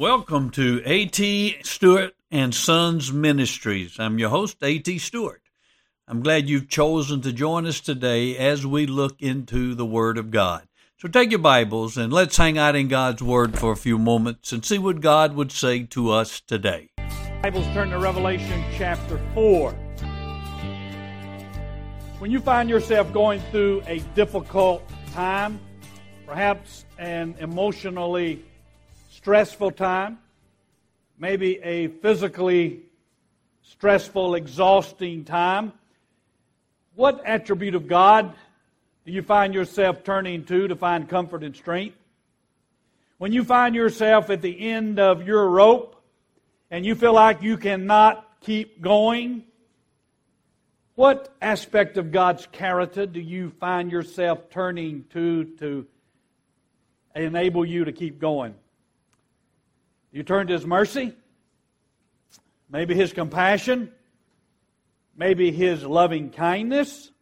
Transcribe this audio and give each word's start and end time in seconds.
Welcome 0.00 0.48
to 0.52 0.80
A.T. 0.86 1.58
Stewart 1.62 2.14
and 2.30 2.54
Sons 2.54 3.12
Ministries. 3.12 4.00
I'm 4.00 4.18
your 4.18 4.30
host, 4.30 4.56
A.T. 4.62 4.96
Stewart. 4.98 5.42
I'm 6.08 6.22
glad 6.22 6.48
you've 6.48 6.70
chosen 6.70 7.20
to 7.20 7.34
join 7.34 7.66
us 7.66 7.80
today 7.80 8.34
as 8.38 8.64
we 8.64 8.86
look 8.86 9.20
into 9.20 9.74
the 9.74 9.84
Word 9.84 10.16
of 10.16 10.30
God. 10.30 10.66
So 10.96 11.06
take 11.06 11.30
your 11.30 11.40
Bibles 11.40 11.98
and 11.98 12.10
let's 12.10 12.38
hang 12.38 12.56
out 12.56 12.76
in 12.76 12.88
God's 12.88 13.22
Word 13.22 13.58
for 13.58 13.72
a 13.72 13.76
few 13.76 13.98
moments 13.98 14.52
and 14.52 14.64
see 14.64 14.78
what 14.78 15.02
God 15.02 15.34
would 15.34 15.52
say 15.52 15.82
to 15.82 16.12
us 16.12 16.40
today. 16.40 16.88
Bibles 17.42 17.66
turn 17.74 17.90
to 17.90 17.98
Revelation 17.98 18.64
chapter 18.78 19.20
4. 19.34 19.72
When 22.20 22.30
you 22.30 22.40
find 22.40 22.70
yourself 22.70 23.12
going 23.12 23.42
through 23.50 23.82
a 23.86 23.98
difficult 24.14 24.82
time, 25.12 25.60
perhaps 26.26 26.86
an 26.96 27.34
emotionally 27.38 28.42
stressful 29.20 29.72
time, 29.72 30.18
maybe 31.18 31.58
a 31.58 31.88
physically 31.88 32.80
stressful, 33.62 34.34
exhausting 34.34 35.24
time, 35.24 35.72
what 36.94 37.20
attribute 37.26 37.74
of 37.74 37.86
God 37.86 38.34
do 39.04 39.12
you 39.12 39.22
find 39.22 39.52
yourself 39.52 40.04
turning 40.04 40.44
to 40.44 40.68
to 40.68 40.76
find 40.76 41.06
comfort 41.06 41.44
and 41.44 41.54
strength? 41.54 41.96
When 43.18 43.32
you 43.32 43.44
find 43.44 43.74
yourself 43.74 44.30
at 44.30 44.40
the 44.40 44.70
end 44.70 44.98
of 44.98 45.26
your 45.26 45.48
rope 45.48 46.02
and 46.70 46.86
you 46.86 46.94
feel 46.94 47.12
like 47.12 47.42
you 47.42 47.58
cannot 47.58 48.26
keep 48.40 48.80
going, 48.80 49.44
what 50.94 51.34
aspect 51.42 51.98
of 51.98 52.10
God's 52.10 52.46
character 52.52 53.04
do 53.04 53.20
you 53.20 53.50
find 53.60 53.92
yourself 53.92 54.48
turning 54.48 55.04
to 55.12 55.44
to 55.58 55.86
enable 57.14 57.66
you 57.66 57.84
to 57.84 57.92
keep 57.92 58.18
going? 58.18 58.54
You 60.12 60.22
turn 60.24 60.48
to 60.48 60.52
His 60.54 60.66
mercy, 60.66 61.14
maybe 62.68 62.94
His 62.94 63.12
compassion, 63.12 63.92
maybe 65.16 65.52
His 65.52 65.84
loving 65.84 66.30
kindness. 66.30 67.12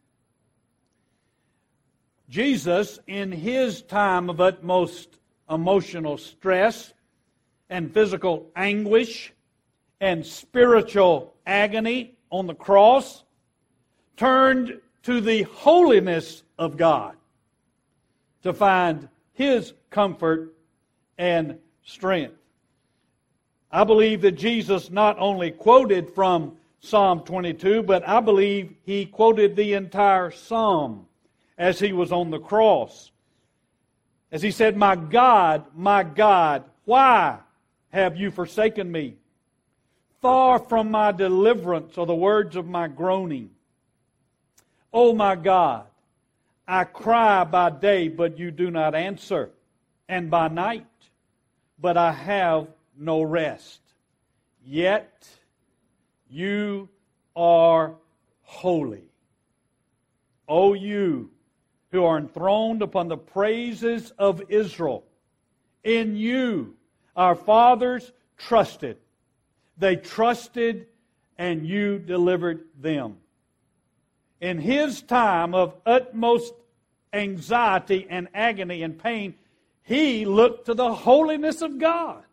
Jesus, 2.29 2.99
in 3.07 3.31
His 3.31 3.81
time 3.83 4.29
of 4.29 4.41
utmost 4.41 5.19
emotional 5.49 6.17
stress 6.17 6.93
and 7.69 7.93
physical 7.93 8.49
anguish 8.55 9.33
and 10.01 10.25
spiritual 10.25 11.35
agony 11.45 12.17
on 12.31 12.47
the 12.47 12.55
cross, 12.55 13.23
turned 14.17 14.79
to 15.03 15.21
the 15.21 15.43
holiness 15.43 16.43
of 16.57 16.77
God 16.77 17.15
to 18.43 18.53
find 18.53 19.09
His 19.33 19.73
comfort 19.91 20.55
and 21.17 21.59
strength. 21.83 22.38
I 23.71 23.83
believe 23.83 24.21
that 24.21 24.31
Jesus 24.31 24.89
not 24.89 25.17
only 25.19 25.51
quoted 25.51 26.09
from 26.15 26.57
Psalm 26.79 27.21
22, 27.21 27.83
but 27.83 28.07
I 28.07 28.19
believe 28.19 28.73
he 28.83 29.05
quoted 29.05 29.55
the 29.55 29.73
entire 29.73 30.31
psalm 30.31 31.05
as 31.57 31.79
he 31.79 31.93
was 31.93 32.11
on 32.11 32.31
the 32.31 32.39
cross. 32.39 33.11
As 34.31 34.41
he 34.41 34.51
said, 34.51 34.77
My 34.77 34.95
God, 34.95 35.65
my 35.75 36.03
God, 36.03 36.63
why 36.85 37.39
have 37.89 38.17
you 38.17 38.31
forsaken 38.31 38.91
me? 38.91 39.15
Far 40.21 40.59
from 40.59 40.91
my 40.91 41.11
deliverance 41.11 41.97
are 41.97 42.05
the 42.05 42.15
words 42.15 42.55
of 42.55 42.67
my 42.67 42.87
groaning. 42.87 43.51
Oh 44.91 45.13
my 45.13 45.35
God, 45.35 45.85
I 46.67 46.83
cry 46.83 47.43
by 47.43 47.69
day, 47.69 48.07
but 48.07 48.39
you 48.39 48.51
do 48.51 48.71
not 48.71 48.95
answer, 48.95 49.51
and 50.07 50.29
by 50.31 50.47
night, 50.47 50.85
but 51.79 51.95
I 51.95 52.11
have 52.11 52.67
no 52.99 53.21
rest. 53.21 53.81
Yet 54.63 55.27
you 56.29 56.89
are 57.35 57.95
holy. 58.41 59.05
O 60.47 60.73
you 60.73 61.31
who 61.91 62.03
are 62.03 62.17
enthroned 62.17 62.81
upon 62.81 63.07
the 63.07 63.17
praises 63.17 64.11
of 64.19 64.43
Israel, 64.49 65.05
in 65.83 66.15
you 66.15 66.75
our 67.15 67.35
fathers 67.35 68.11
trusted. 68.37 68.97
They 69.77 69.95
trusted 69.95 70.87
and 71.37 71.65
you 71.65 71.99
delivered 71.99 72.65
them. 72.79 73.17
In 74.41 74.59
his 74.59 75.01
time 75.01 75.55
of 75.55 75.75
utmost 75.85 76.53
anxiety 77.13 78.05
and 78.09 78.27
agony 78.33 78.83
and 78.83 78.97
pain, 78.97 79.35
he 79.83 80.25
looked 80.25 80.65
to 80.67 80.73
the 80.73 80.93
holiness 80.93 81.61
of 81.61 81.79
God 81.79 82.23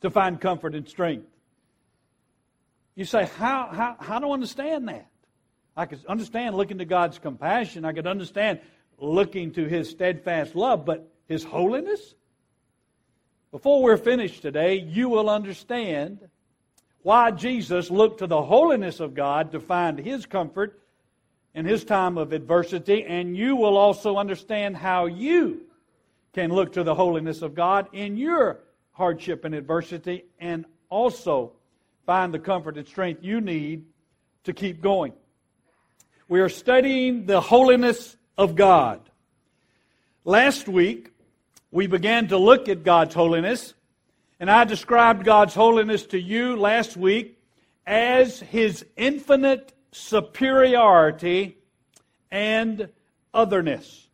to 0.00 0.10
find 0.10 0.40
comfort 0.40 0.74
and 0.74 0.88
strength. 0.88 1.26
You 2.94 3.04
say, 3.04 3.28
how, 3.36 3.68
how, 3.72 3.96
how 3.98 4.18
do 4.18 4.30
I 4.30 4.32
understand 4.32 4.88
that? 4.88 5.08
I 5.76 5.86
could 5.86 6.04
understand 6.06 6.56
looking 6.56 6.78
to 6.78 6.84
God's 6.84 7.18
compassion. 7.18 7.84
I 7.84 7.92
could 7.92 8.06
understand 8.06 8.60
looking 8.98 9.52
to 9.52 9.66
His 9.66 9.88
steadfast 9.88 10.56
love, 10.56 10.84
but 10.84 11.08
His 11.28 11.44
holiness? 11.44 12.14
Before 13.52 13.82
we're 13.82 13.96
finished 13.96 14.42
today, 14.42 14.80
you 14.80 15.08
will 15.08 15.30
understand 15.30 16.28
why 17.02 17.30
Jesus 17.30 17.90
looked 17.90 18.18
to 18.18 18.26
the 18.26 18.42
holiness 18.42 18.98
of 19.00 19.14
God 19.14 19.52
to 19.52 19.60
find 19.60 19.98
His 19.98 20.26
comfort 20.26 20.82
in 21.54 21.64
His 21.64 21.84
time 21.84 22.18
of 22.18 22.32
adversity, 22.32 23.04
and 23.04 23.36
you 23.36 23.56
will 23.56 23.76
also 23.76 24.16
understand 24.16 24.76
how 24.76 25.06
you 25.06 25.62
can 26.34 26.50
look 26.50 26.72
to 26.72 26.82
the 26.82 26.94
holiness 26.94 27.42
of 27.42 27.54
God 27.54 27.88
in 27.92 28.16
your 28.16 28.60
hardship 28.98 29.44
and 29.44 29.54
adversity 29.54 30.24
and 30.40 30.64
also 30.90 31.52
find 32.04 32.34
the 32.34 32.38
comfort 32.38 32.76
and 32.76 32.86
strength 32.86 33.22
you 33.22 33.40
need 33.40 33.84
to 34.42 34.52
keep 34.52 34.82
going. 34.82 35.12
We 36.28 36.40
are 36.40 36.48
studying 36.48 37.24
the 37.24 37.40
holiness 37.40 38.16
of 38.36 38.56
God. 38.56 39.00
Last 40.24 40.68
week, 40.68 41.12
we 41.70 41.86
began 41.86 42.26
to 42.28 42.38
look 42.38 42.68
at 42.68 42.82
God's 42.82 43.14
holiness, 43.14 43.72
and 44.40 44.50
I 44.50 44.64
described 44.64 45.24
God's 45.24 45.54
holiness 45.54 46.04
to 46.06 46.20
you 46.20 46.56
last 46.56 46.96
week 46.96 47.38
as 47.86 48.40
His 48.40 48.84
infinite 48.96 49.72
superiority 49.92 51.56
and 52.32 52.88
otherness. 53.32 54.08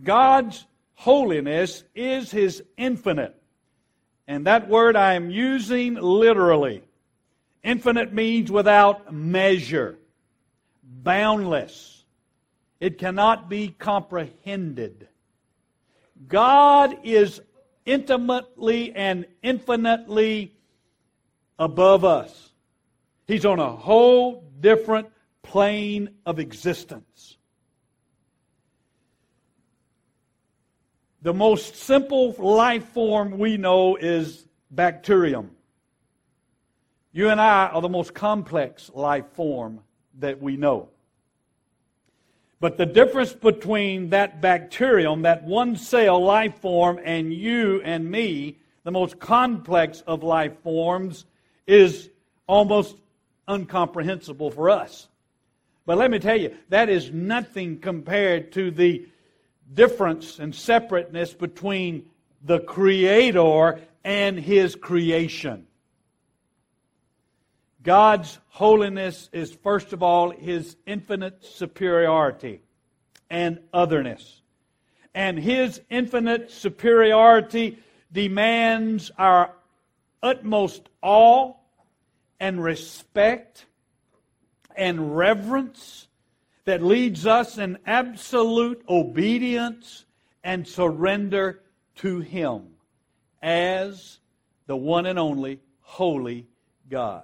God's 0.00 0.64
holiness 0.94 1.82
is 1.96 2.30
His 2.30 2.62
infinite 2.76 3.36
and 4.26 4.46
that 4.46 4.68
word 4.68 4.96
I 4.96 5.14
am 5.14 5.30
using 5.30 5.94
literally. 5.94 6.82
Infinite 7.62 8.12
means 8.12 8.50
without 8.50 9.12
measure, 9.12 9.98
boundless. 10.82 12.04
It 12.80 12.98
cannot 12.98 13.48
be 13.48 13.68
comprehended. 13.68 15.08
God 16.28 16.98
is 17.02 17.40
intimately 17.84 18.92
and 18.94 19.26
infinitely 19.42 20.54
above 21.58 22.04
us. 22.04 22.52
He's 23.26 23.44
on 23.44 23.58
a 23.58 23.70
whole 23.70 24.44
different 24.60 25.08
plane 25.42 26.10
of 26.24 26.38
existence. 26.38 27.35
The 31.22 31.34
most 31.34 31.76
simple 31.76 32.32
life 32.32 32.84
form 32.90 33.38
we 33.38 33.56
know 33.56 33.96
is 33.96 34.46
bacterium. 34.70 35.50
You 37.12 37.30
and 37.30 37.40
I 37.40 37.68
are 37.68 37.80
the 37.80 37.88
most 37.88 38.12
complex 38.14 38.90
life 38.94 39.24
form 39.32 39.80
that 40.18 40.40
we 40.40 40.56
know. 40.56 40.90
But 42.60 42.76
the 42.78 42.86
difference 42.86 43.32
between 43.32 44.10
that 44.10 44.40
bacterium, 44.40 45.22
that 45.22 45.44
one 45.44 45.76
cell 45.76 46.22
life 46.22 46.58
form, 46.60 46.98
and 47.02 47.32
you 47.32 47.80
and 47.82 48.10
me, 48.10 48.58
the 48.84 48.90
most 48.90 49.18
complex 49.18 50.02
of 50.02 50.22
life 50.22 50.52
forms, 50.62 51.26
is 51.66 52.08
almost 52.46 52.96
incomprehensible 53.48 54.50
for 54.50 54.70
us. 54.70 55.08
But 55.84 55.98
let 55.98 56.10
me 56.10 56.18
tell 56.18 56.36
you, 56.36 56.56
that 56.70 56.88
is 56.88 57.10
nothing 57.12 57.78
compared 57.78 58.52
to 58.52 58.70
the 58.70 59.06
difference 59.72 60.38
and 60.38 60.54
separateness 60.54 61.34
between 61.34 62.06
the 62.42 62.60
Creator 62.60 63.80
and 64.04 64.38
His 64.38 64.74
creation. 64.74 65.66
God's 67.82 68.38
holiness 68.48 69.28
is, 69.32 69.52
first 69.52 69.92
of 69.92 70.02
all, 70.02 70.30
His 70.30 70.76
infinite 70.86 71.44
superiority 71.44 72.60
and 73.30 73.60
otherness. 73.72 74.42
And 75.14 75.38
His 75.38 75.80
infinite 75.88 76.50
superiority 76.50 77.78
demands 78.12 79.10
our 79.18 79.52
utmost 80.22 80.88
awe 81.02 81.54
and 82.40 82.62
respect 82.62 83.66
and 84.76 85.16
reverence 85.16 86.06
that 86.66 86.82
leads 86.82 87.26
us 87.26 87.58
in 87.58 87.78
absolute 87.86 88.84
obedience 88.88 90.04
and 90.44 90.66
surrender 90.66 91.62
to 91.96 92.20
Him 92.20 92.66
as 93.40 94.18
the 94.66 94.76
one 94.76 95.06
and 95.06 95.18
only 95.18 95.60
holy 95.80 96.46
God. 96.90 97.22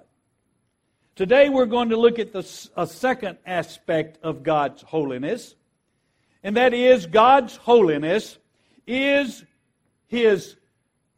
Today 1.15 1.49
we're 1.49 1.65
going 1.65 1.89
to 1.89 1.97
look 1.97 2.17
at 2.19 2.31
the, 2.31 2.69
a 2.75 2.87
second 2.87 3.37
aspect 3.45 4.17
of 4.23 4.43
God's 4.43 4.81
holiness, 4.81 5.55
and 6.41 6.57
that 6.57 6.73
is 6.73 7.05
God's 7.05 7.57
holiness 7.57 8.37
is 8.87 9.43
His 10.07 10.55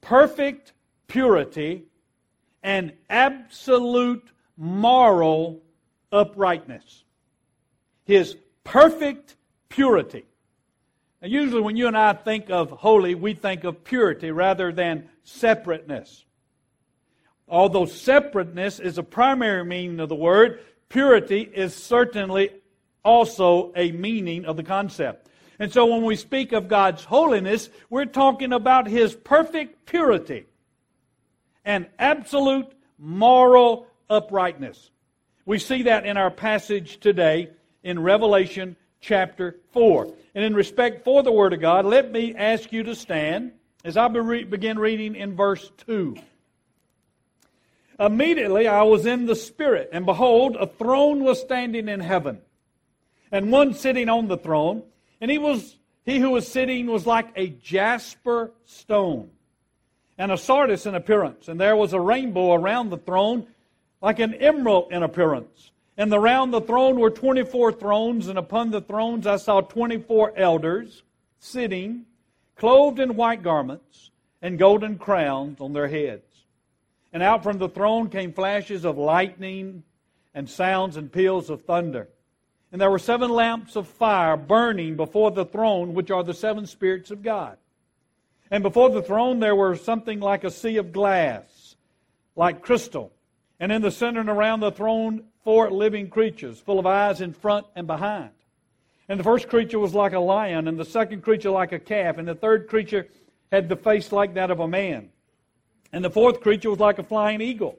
perfect 0.01 0.73
purity 1.07 1.83
and 2.63 2.91
absolute 3.07 4.27
moral 4.57 5.61
uprightness. 6.11 7.04
His 8.05 8.37
perfect 8.63 9.35
purity. 9.69 10.25
And 11.21 11.31
usually 11.31 11.61
when 11.61 11.75
you 11.75 11.87
and 11.87 11.97
I 11.97 12.13
think 12.13 12.49
of 12.49 12.69
holy, 12.69 13.15
we 13.15 13.33
think 13.33 13.63
of 13.63 13.83
purity 13.83 14.31
rather 14.31 14.71
than 14.71 15.09
separateness. 15.23 16.23
Although 17.47 17.85
separateness 17.85 18.79
is 18.79 18.97
a 18.97 19.03
primary 19.03 19.65
meaning 19.65 19.99
of 19.99 20.09
the 20.09 20.15
word, 20.15 20.61
purity 20.89 21.41
is 21.41 21.75
certainly 21.75 22.49
also 23.03 23.71
a 23.75 23.91
meaning 23.91 24.45
of 24.45 24.57
the 24.57 24.63
concept. 24.63 25.29
And 25.59 25.71
so 25.71 25.85
when 25.85 26.03
we 26.03 26.15
speak 26.15 26.51
of 26.51 26.67
God's 26.67 27.03
holiness, 27.03 27.69
we're 27.89 28.05
talking 28.05 28.51
about 28.51 28.87
His 28.87 29.15
perfect 29.15 29.85
purity 29.85 30.45
and 31.63 31.87
absolute 31.97 32.71
moral 32.97 33.87
uprightness. 34.09 34.89
We 35.45 35.59
see 35.59 35.83
that 35.83 36.05
in 36.05 36.17
our 36.17 36.31
passage 36.31 36.99
today 36.99 37.49
in 37.85 38.01
Revelation 38.01 38.75
chapter 38.99 39.55
4. 39.71 40.13
And 40.33 40.43
in 40.43 40.55
respect 40.55 41.05
for 41.05 41.23
the 41.23 41.31
Word 41.31 41.53
of 41.53 41.61
God, 41.61 41.85
let 41.85 42.11
me 42.11 42.35
ask 42.35 42.73
you 42.73 42.83
to 42.83 42.95
stand 42.95 43.53
as 43.85 43.95
I 43.95 44.07
begin 44.09 44.77
reading 44.79 45.15
in 45.15 45.35
verse 45.35 45.71
2. 45.85 46.17
Immediately 47.99 48.67
I 48.67 48.81
was 48.81 49.05
in 49.05 49.27
the 49.27 49.35
Spirit, 49.35 49.89
and 49.93 50.05
behold, 50.05 50.57
a 50.59 50.67
throne 50.67 51.23
was 51.23 51.39
standing 51.39 51.87
in 51.87 52.01
heaven, 52.01 52.39
and 53.31 53.51
one 53.51 53.73
sitting 53.73 54.09
on 54.09 54.27
the 54.27 54.37
throne, 54.37 54.83
and 55.21 55.31
he 55.31 55.37
was 55.37 55.77
he 56.03 56.19
who 56.19 56.31
was 56.31 56.47
sitting 56.47 56.87
was 56.87 57.07
like 57.07 57.29
a 57.35 57.47
jasper 57.47 58.51
stone, 58.65 59.29
and 60.17 60.31
a 60.31 60.37
sardius 60.37 60.85
in 60.85 60.95
appearance, 60.95 61.47
and 61.47 61.59
there 61.59 61.75
was 61.75 61.93
a 61.93 61.99
rainbow 61.99 62.53
around 62.53 62.89
the 62.89 62.97
throne, 62.97 63.47
like 64.01 64.19
an 64.19 64.33
emerald 64.33 64.91
in 64.91 65.01
appearance. 65.01 65.71
And 65.97 66.13
around 66.13 66.51
the 66.51 66.61
throne 66.61 66.99
were 66.99 67.09
twenty 67.09 67.43
four 67.43 67.71
thrones, 67.71 68.27
and 68.27 68.37
upon 68.37 68.71
the 68.71 68.81
thrones 68.81 69.25
I 69.25 69.37
saw 69.37 69.61
twenty 69.61 69.97
four 69.97 70.33
elders 70.35 71.03
sitting, 71.39 72.05
clothed 72.55 72.99
in 72.99 73.15
white 73.15 73.43
garments, 73.43 74.11
and 74.41 74.59
golden 74.59 74.97
crowns 74.97 75.61
on 75.61 75.73
their 75.73 75.87
heads. 75.87 76.23
And 77.13 77.23
out 77.23 77.43
from 77.43 77.59
the 77.59 77.69
throne 77.69 78.09
came 78.09 78.33
flashes 78.33 78.83
of 78.83 78.97
lightning 78.97 79.83
and 80.33 80.49
sounds 80.49 80.97
and 80.97 81.09
peals 81.09 81.49
of 81.49 81.63
thunder. 81.63 82.09
And 82.73 82.81
there 82.81 82.91
were 82.91 82.99
seven 82.99 83.31
lamps 83.31 83.77
of 83.77 83.87
fire 83.87 84.35
burning 84.35 84.97
before 84.97 85.31
the 85.31 85.45
throne, 85.45 85.93
which 85.93 86.11
are 86.11 86.23
the 86.23 86.33
seven 86.33 86.65
spirits 86.65 87.09
of 87.09 87.23
God. 87.23 87.57
And 88.51 88.63
before 88.63 88.89
the 88.89 89.01
throne 89.01 89.39
there 89.39 89.55
were 89.55 89.77
something 89.77 90.19
like 90.19 90.43
a 90.43 90.51
sea 90.51 90.75
of 90.75 90.91
glass, 90.91 91.77
like 92.35 92.61
crystal. 92.61 93.13
And 93.61 93.71
in 93.71 93.81
the 93.81 93.91
center 93.91 94.19
and 94.19 94.29
around 94.29 94.59
the 94.59 94.71
throne, 94.71 95.23
four 95.45 95.69
living 95.71 96.09
creatures, 96.09 96.59
full 96.59 96.79
of 96.79 96.87
eyes 96.87 97.21
in 97.21 97.31
front 97.31 97.67
and 97.75 97.87
behind. 97.87 98.31
And 99.07 99.19
the 99.19 99.23
first 99.23 99.47
creature 99.47 99.79
was 99.79 99.93
like 99.93 100.13
a 100.13 100.19
lion, 100.19 100.67
and 100.67 100.77
the 100.77 100.83
second 100.83 101.21
creature 101.21 101.51
like 101.51 101.71
a 101.71 101.79
calf, 101.79 102.17
and 102.17 102.27
the 102.27 102.35
third 102.35 102.67
creature 102.67 103.07
had 103.51 103.69
the 103.69 103.75
face 103.75 104.11
like 104.11 104.33
that 104.33 104.49
of 104.49 104.59
a 104.59 104.67
man. 104.67 105.09
And 105.93 106.03
the 106.03 106.09
fourth 106.09 106.41
creature 106.41 106.71
was 106.71 106.79
like 106.79 106.97
a 106.97 107.03
flying 107.03 107.41
eagle. 107.41 107.77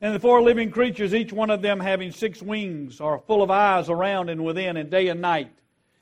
And 0.00 0.14
the 0.14 0.20
four 0.20 0.40
living 0.40 0.70
creatures, 0.70 1.14
each 1.14 1.32
one 1.32 1.50
of 1.50 1.62
them 1.62 1.80
having 1.80 2.12
six 2.12 2.40
wings, 2.40 3.00
are 3.00 3.18
full 3.18 3.42
of 3.42 3.50
eyes 3.50 3.90
around 3.90 4.30
and 4.30 4.44
within, 4.44 4.76
and 4.76 4.88
day 4.88 5.08
and 5.08 5.20
night. 5.20 5.50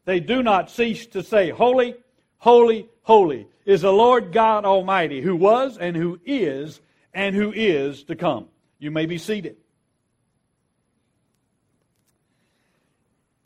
They 0.04 0.20
do 0.20 0.42
not 0.42 0.70
cease 0.70 1.06
to 1.06 1.22
say, 1.22 1.48
Holy, 1.48 1.94
holy, 2.36 2.88
holy 3.02 3.46
is 3.64 3.80
the 3.80 3.92
Lord 3.92 4.30
God 4.32 4.66
Almighty, 4.66 5.22
who 5.22 5.36
was 5.36 5.78
and 5.78 5.96
who 5.96 6.20
is 6.26 6.80
and 7.14 7.34
who 7.34 7.50
is 7.50 8.04
to 8.04 8.14
come. 8.14 8.48
You 8.78 8.90
may 8.90 9.06
be 9.06 9.16
seated. 9.16 9.56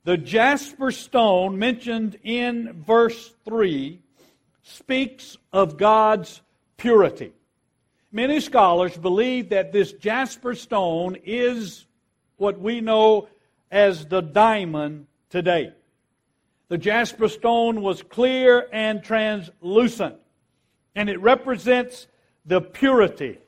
The 0.06 0.16
jasper 0.16 0.92
stone 0.92 1.58
mentioned 1.58 2.16
in 2.22 2.84
verse 2.86 3.34
3 3.44 4.00
speaks 4.62 5.36
of 5.52 5.76
God's 5.76 6.42
purity. 6.76 7.32
Many 8.12 8.38
scholars 8.38 8.96
believe 8.96 9.48
that 9.48 9.72
this 9.72 9.92
jasper 9.94 10.54
stone 10.54 11.16
is 11.24 11.86
what 12.36 12.60
we 12.60 12.80
know 12.80 13.26
as 13.68 14.06
the 14.06 14.20
diamond 14.20 15.08
today. 15.28 15.72
The 16.68 16.78
jasper 16.78 17.26
stone 17.26 17.82
was 17.82 18.04
clear 18.04 18.68
and 18.72 19.02
translucent, 19.02 20.14
and 20.94 21.10
it 21.10 21.20
represents 21.20 22.06
the 22.44 22.60
purity 22.60 23.38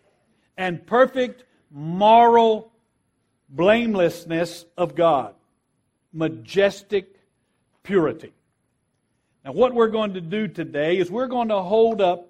and 0.57 0.85
perfect 0.85 1.45
moral 1.71 2.73
blamelessness 3.49 4.65
of 4.77 4.97
God. 4.97 5.37
Majestic 6.13 7.15
purity. 7.83 8.33
Now, 9.45 9.53
what 9.53 9.75
we're 9.75 9.89
going 9.89 10.15
to 10.15 10.21
do 10.21 10.49
today 10.49 10.99
is 10.99 11.11
we're 11.11 11.27
going 11.27 11.49
to 11.49 11.61
hold 11.61 12.01
up 12.01 12.29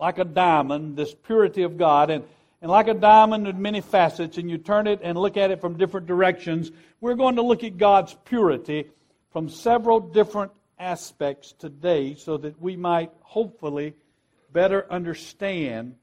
like 0.00 0.18
a 0.18 0.24
diamond, 0.24 0.96
this 0.96 1.14
purity 1.14 1.62
of 1.62 1.76
God. 1.76 2.10
And, 2.10 2.24
and 2.62 2.70
like 2.70 2.88
a 2.88 2.94
diamond 2.94 3.46
with 3.46 3.56
many 3.56 3.80
facets, 3.80 4.38
and 4.38 4.50
you 4.50 4.58
turn 4.58 4.86
it 4.86 5.00
and 5.02 5.18
look 5.18 5.36
at 5.36 5.50
it 5.50 5.60
from 5.60 5.76
different 5.76 6.06
directions, 6.06 6.70
we're 7.00 7.14
going 7.14 7.36
to 7.36 7.42
look 7.42 7.64
at 7.64 7.76
God's 7.78 8.14
purity 8.24 8.86
from 9.30 9.48
several 9.48 10.00
different 10.00 10.52
aspects 10.78 11.52
today 11.52 12.14
so 12.14 12.36
that 12.36 12.60
we 12.60 12.76
might 12.76 13.10
hopefully 13.20 13.94
better 14.52 14.90
understand 14.90 15.96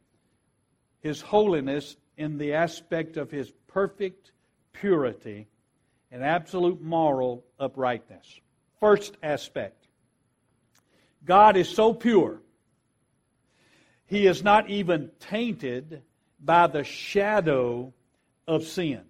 His 1.02 1.22
holiness 1.22 1.96
in 2.18 2.38
the 2.38 2.54
aspect 2.54 3.18
of 3.18 3.32
His 3.32 3.52
perfect 3.68 4.32
purity 4.74 5.48
and 6.16 6.24
absolute 6.24 6.82
moral 6.82 7.44
uprightness. 7.60 8.40
First 8.80 9.18
aspect 9.22 9.86
God 11.26 11.58
is 11.58 11.68
so 11.68 11.94
pure 11.94 12.40
he 14.08 14.26
is 14.26 14.42
not 14.42 14.70
even 14.70 15.12
tainted 15.20 16.04
by 16.40 16.68
the 16.68 16.86
shadow 16.86 17.94
of 18.48 18.64
sin. 18.64 19.02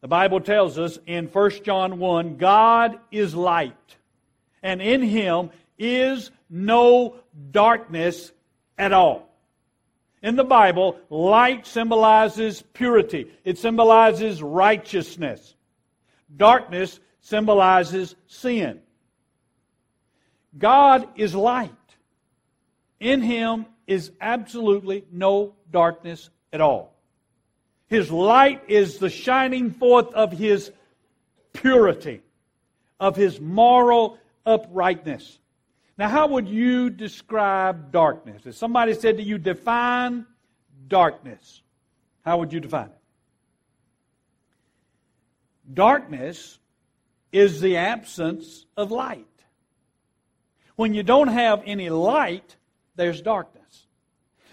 The 0.00 0.08
Bible 0.08 0.40
tells 0.40 0.78
us 0.78 0.98
in 1.04 1.26
1 1.26 1.50
John 1.62 1.98
1 1.98 2.36
God 2.38 2.98
is 3.10 3.34
light, 3.34 3.96
and 4.62 4.80
in 4.80 5.02
him 5.02 5.50
is 5.78 6.30
no 6.48 7.16
darkness 7.50 8.32
at 8.78 8.94
all. 8.94 9.28
In 10.22 10.36
the 10.36 10.44
Bible, 10.44 10.98
light 11.10 11.66
symbolizes 11.66 12.62
purity, 12.72 13.30
it 13.44 13.58
symbolizes 13.58 14.42
righteousness. 14.42 15.55
Darkness 16.34 16.98
symbolizes 17.20 18.14
sin. 18.26 18.80
God 20.58 21.08
is 21.16 21.34
light. 21.34 21.70
In 22.98 23.20
him 23.20 23.66
is 23.86 24.10
absolutely 24.20 25.04
no 25.12 25.54
darkness 25.70 26.30
at 26.52 26.60
all. 26.60 26.94
His 27.88 28.10
light 28.10 28.62
is 28.68 28.98
the 28.98 29.10
shining 29.10 29.70
forth 29.70 30.12
of 30.12 30.32
his 30.32 30.72
purity, 31.52 32.22
of 32.98 33.16
his 33.16 33.40
moral 33.40 34.18
uprightness. 34.44 35.38
Now, 35.98 36.08
how 36.08 36.26
would 36.28 36.48
you 36.48 36.90
describe 36.90 37.92
darkness? 37.92 38.42
If 38.44 38.56
somebody 38.56 38.94
said 38.94 39.16
to 39.18 39.22
you, 39.22 39.38
define 39.38 40.26
darkness, 40.88 41.62
how 42.24 42.38
would 42.38 42.52
you 42.52 42.60
define 42.60 42.86
it? 42.86 42.98
Darkness 45.72 46.58
is 47.32 47.60
the 47.60 47.76
absence 47.76 48.64
of 48.76 48.90
light. 48.90 49.26
When 50.76 50.94
you 50.94 51.02
don't 51.02 51.28
have 51.28 51.62
any 51.66 51.90
light, 51.90 52.56
there's 52.94 53.20
darkness. 53.22 53.86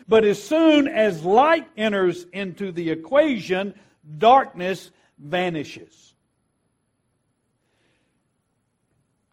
But 0.08 0.26
as 0.26 0.42
soon 0.42 0.88
as 0.88 1.24
light 1.24 1.68
enters 1.78 2.26
into 2.34 2.72
the 2.72 2.90
equation, 2.90 3.74
darkness 4.18 4.92
vanishes. 5.18 6.14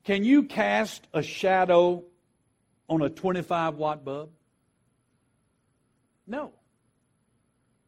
Can 0.04 0.24
you 0.24 0.44
cast 0.44 1.06
a 1.12 1.22
shadow 1.22 2.04
on 2.88 3.02
a 3.02 3.08
25 3.08 3.76
watt 3.76 4.04
bulb? 4.04 4.30
No. 6.26 6.52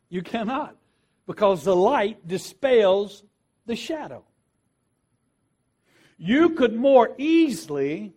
You 0.08 0.22
cannot. 0.22 0.76
Because 1.26 1.64
the 1.64 1.75
light 1.75 2.26
dispels 2.26 3.22
the 3.66 3.76
shadow. 3.76 4.25
You 6.19 6.50
could 6.50 6.75
more 6.75 7.14
easily 7.19 8.14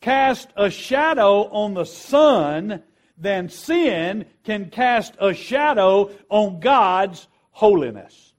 cast 0.00 0.48
a 0.56 0.70
shadow 0.70 1.48
on 1.50 1.74
the 1.74 1.84
sun 1.84 2.82
than 3.16 3.48
sin 3.48 4.26
can 4.44 4.70
cast 4.70 5.14
a 5.20 5.34
shadow 5.34 6.10
on 6.28 6.60
God's 6.60 7.26
holiness, 7.50 8.32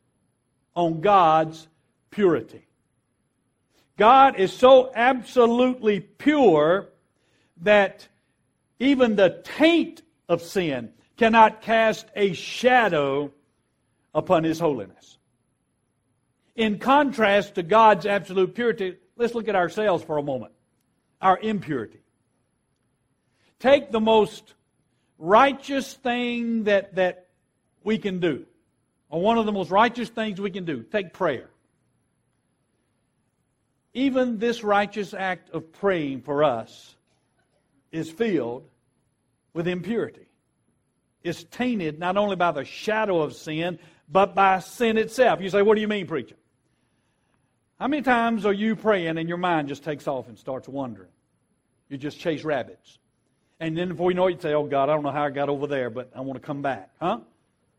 on 0.76 1.02
God's 1.02 1.68
purity. 2.12 2.66
God 3.98 4.40
is 4.40 4.54
so 4.54 4.92
absolutely 4.96 6.00
pure 6.00 6.90
that 7.62 8.08
even 8.80 9.18
the 9.18 9.42
taint 9.44 10.02
of 10.30 10.42
sin 10.42 10.94
cannot 11.18 11.62
cast 11.62 12.08
a 12.16 12.32
shadow 12.32 13.32
upon 14.16 14.46
His 14.46 14.60
holiness. 14.60 15.19
In 16.60 16.78
contrast 16.78 17.56
to 17.56 17.64
God's 17.64 18.06
absolute 18.06 18.54
purity, 18.54 18.98
let's 19.16 19.34
look 19.34 19.48
at 19.48 19.56
ourselves 19.56 20.04
for 20.04 20.18
a 20.18 20.22
moment. 20.22 20.52
Our 21.22 21.40
impurity. 21.40 22.02
Take 23.60 23.94
the 23.94 24.02
most 24.02 24.56
righteous 25.18 25.94
thing 25.94 26.66
that, 26.66 26.96
that 26.96 27.28
we 27.86 27.98
can 27.98 28.20
do, 28.20 28.46
or 29.10 29.22
one 29.22 29.38
of 29.38 29.46
the 29.46 29.54
most 29.54 29.72
righteous 29.72 30.10
things 30.10 30.42
we 30.42 30.52
can 30.52 30.66
do. 30.66 30.84
Take 30.84 31.14
prayer. 31.14 31.50
Even 33.94 34.38
this 34.38 34.62
righteous 34.62 35.14
act 35.14 35.52
of 35.52 35.72
praying 35.72 36.24
for 36.24 36.44
us 36.44 36.94
is 37.94 38.12
filled 38.12 38.68
with 39.54 39.66
impurity. 39.66 40.28
It's 41.24 41.46
tainted 41.46 42.00
not 42.00 42.18
only 42.18 42.36
by 42.36 42.52
the 42.52 42.66
shadow 42.66 43.22
of 43.22 43.34
sin, 43.34 43.80
but 44.10 44.36
by 44.36 44.60
sin 44.60 44.98
itself. 44.98 45.40
You 45.40 45.50
say, 45.50 45.62
What 45.62 45.76
do 45.76 45.82
you 45.82 45.88
mean, 45.88 46.06
preacher? 46.06 46.36
How 47.80 47.88
many 47.88 48.02
times 48.02 48.46
are 48.46 48.54
you 48.54 48.76
praying 48.76 49.18
and 49.18 49.30
your 49.30 49.38
mind 49.38 49.70
just 49.70 49.84
takes 49.84 50.08
off 50.08 50.28
and 50.28 50.38
starts 50.38 50.68
wandering? 50.68 51.10
You 51.88 51.98
just 51.98 52.20
chase 52.20 52.44
rabbits. 52.44 53.00
And 53.60 53.78
then 53.78 53.90
before 53.90 54.12
you 54.12 54.16
know 54.16 54.28
it, 54.28 54.34
you 54.34 54.40
say, 54.42 54.54
Oh 54.54 54.66
God, 54.66 54.90
I 54.90 54.94
don't 54.94 55.04
know 55.04 55.12
how 55.12 55.24
I 55.24 55.30
got 55.30 55.50
over 55.50 55.66
there, 55.66 55.90
but 55.90 56.12
I 56.16 56.22
want 56.22 56.42
to 56.42 56.46
come 56.46 56.62
back. 56.62 56.92
Huh? 57.00 57.20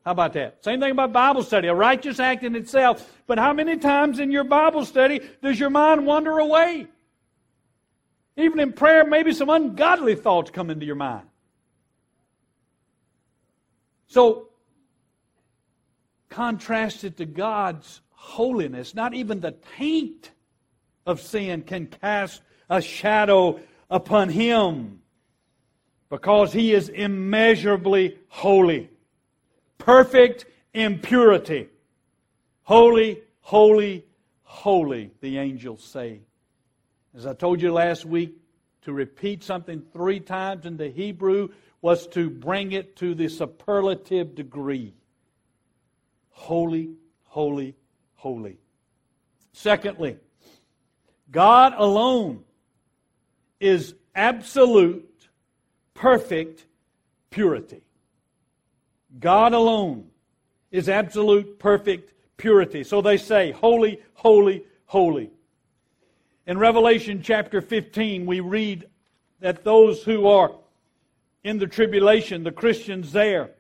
How 0.05 0.13
about 0.13 0.33
that? 0.33 0.65
Same 0.65 0.81
thing 0.81 0.93
about 0.93 1.13
Bible 1.13 1.43
study, 1.43 1.69
a 1.69 1.75
righteous 1.75 2.19
act 2.19 2.43
in 2.43 2.57
itself. 2.57 3.23
But 3.27 3.39
how 3.39 3.53
many 3.53 3.77
times 3.77 4.19
in 4.19 4.31
your 4.31 4.45
Bible 4.45 4.87
study 4.87 5.21
does 5.43 5.61
your 5.61 5.71
mind 5.71 6.07
wander 6.07 6.39
away? 6.39 6.87
Even 8.37 8.59
in 8.61 8.73
prayer, 8.73 9.05
maybe 9.05 9.33
some 9.33 9.51
ungodly 9.51 10.15
thoughts 10.15 10.51
come 10.51 10.71
into 10.71 10.87
your 10.87 10.97
mind. 10.97 11.27
So, 14.09 14.49
contrasted 16.31 17.19
to 17.19 17.27
God's 17.27 18.01
holiness, 18.21 18.95
not 18.95 19.15
even 19.15 19.41
the 19.41 19.57
taint 19.77 20.31
of 21.07 21.21
sin 21.21 21.63
can 21.63 21.87
cast 21.87 22.43
a 22.69 22.81
shadow 22.81 23.59
upon 23.91 24.29
Him 24.29 25.01
because 26.09 26.53
He 26.53 26.73
is 26.73 26.89
immeasurably 26.89 28.19
holy 28.29 28.91
perfect 29.81 30.45
impurity. 30.73 31.69
Holy, 32.63 33.21
holy, 33.41 34.05
holy, 34.45 35.11
the 35.21 35.39
angels 35.39 35.83
say. 35.83 36.21
As 37.17 37.27
I 37.27 37.35
told 37.35 37.61
you 37.61 37.73
last 37.73 38.05
week, 38.05 38.37
to 38.83 38.93
repeat 38.93 39.43
something 39.43 39.83
three 39.93 40.21
times 40.21 40.65
in 40.65 40.77
the 40.77 40.89
Hebrew 40.89 41.49
was 41.83 42.07
to 42.09 42.31
bring 42.31 42.73
it 42.73 42.97
to 42.97 43.15
the 43.15 43.29
superlative 43.29 44.35
degree. 44.35 44.95
Holy, 46.31 46.91
holy, 47.25 47.75
holy. 48.21 48.59
Secondly, 49.55 50.19
God 51.31 51.73
alone 51.77 52.45
is 53.59 53.95
absolute, 54.15 55.29
perfect 55.95 56.67
purity. 57.31 57.81
God 59.19 59.55
alone 59.55 60.09
is 60.71 60.91
absolute, 60.91 61.59
perfect 61.59 62.13
purity. 62.37 62.85
So 62.85 63.01
they 63.01 63.17
say, 63.17 63.53
Holy, 63.53 64.01
holy, 64.13 64.65
holy. 64.85 65.31
In 66.47 66.59
Revelation 66.59 67.23
chapter 67.23 67.63
15, 67.63 68.27
we 68.27 68.41
read 68.41 68.87
that 69.41 69.65
those 69.65 70.03
who 70.03 70.27
are 70.27 70.53
in 71.43 71.59
the 71.59 71.67
tribulation, 71.67 72.45
the 72.45 72.53
Christians 72.53 73.13
there, 73.13 73.53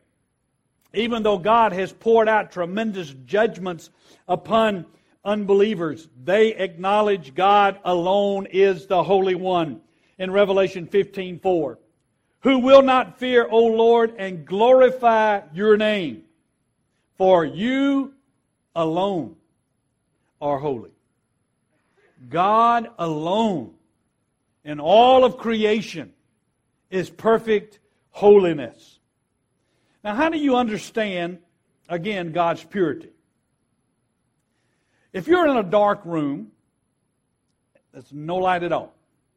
even 0.94 1.22
though 1.22 1.38
God 1.38 1.72
has 1.72 1.92
poured 1.92 2.28
out 2.28 2.52
tremendous 2.52 3.14
judgments 3.26 3.90
upon 4.28 4.86
unbelievers, 5.24 6.08
they 6.24 6.54
acknowledge 6.54 7.34
God 7.34 7.78
alone 7.84 8.46
is 8.46 8.86
the 8.86 9.02
Holy 9.02 9.34
One. 9.34 9.80
In 10.18 10.30
Revelation 10.30 10.86
15 10.86 11.38
4 11.38 11.78
who 12.40 12.58
will 12.58 12.82
not 12.82 13.18
fear, 13.18 13.46
O 13.50 13.66
Lord, 13.66 14.14
and 14.18 14.46
glorify 14.46 15.42
your 15.52 15.76
name. 15.76 16.24
For 17.16 17.44
you 17.44 18.14
alone 18.74 19.36
are 20.40 20.58
holy. 20.58 20.90
God 22.28 22.88
alone 22.98 23.74
in 24.64 24.80
all 24.80 25.24
of 25.24 25.36
creation 25.36 26.12
is 26.90 27.10
perfect 27.10 27.78
holiness. 28.10 28.98
Now, 30.02 30.14
how 30.14 30.28
do 30.28 30.38
you 30.38 30.56
understand, 30.56 31.38
again, 31.88 32.32
God's 32.32 32.64
purity? 32.64 33.10
If 35.12 35.26
you're 35.28 35.46
in 35.48 35.56
a 35.56 35.62
dark 35.62 36.04
room, 36.04 36.52
there's 37.92 38.12
no 38.12 38.36
light 38.36 38.62
at 38.62 38.72
all, 38.72 38.94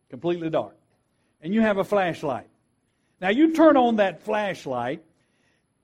completely 0.09 0.49
dark, 0.49 0.75
and 1.41 1.53
you 1.53 1.61
have 1.61 1.77
a 1.77 1.83
flashlight, 1.83 2.47
now, 3.23 3.29
you 3.29 3.53
turn 3.53 3.77
on 3.77 3.95
that 3.95 4.21
flashlight, 4.21 5.01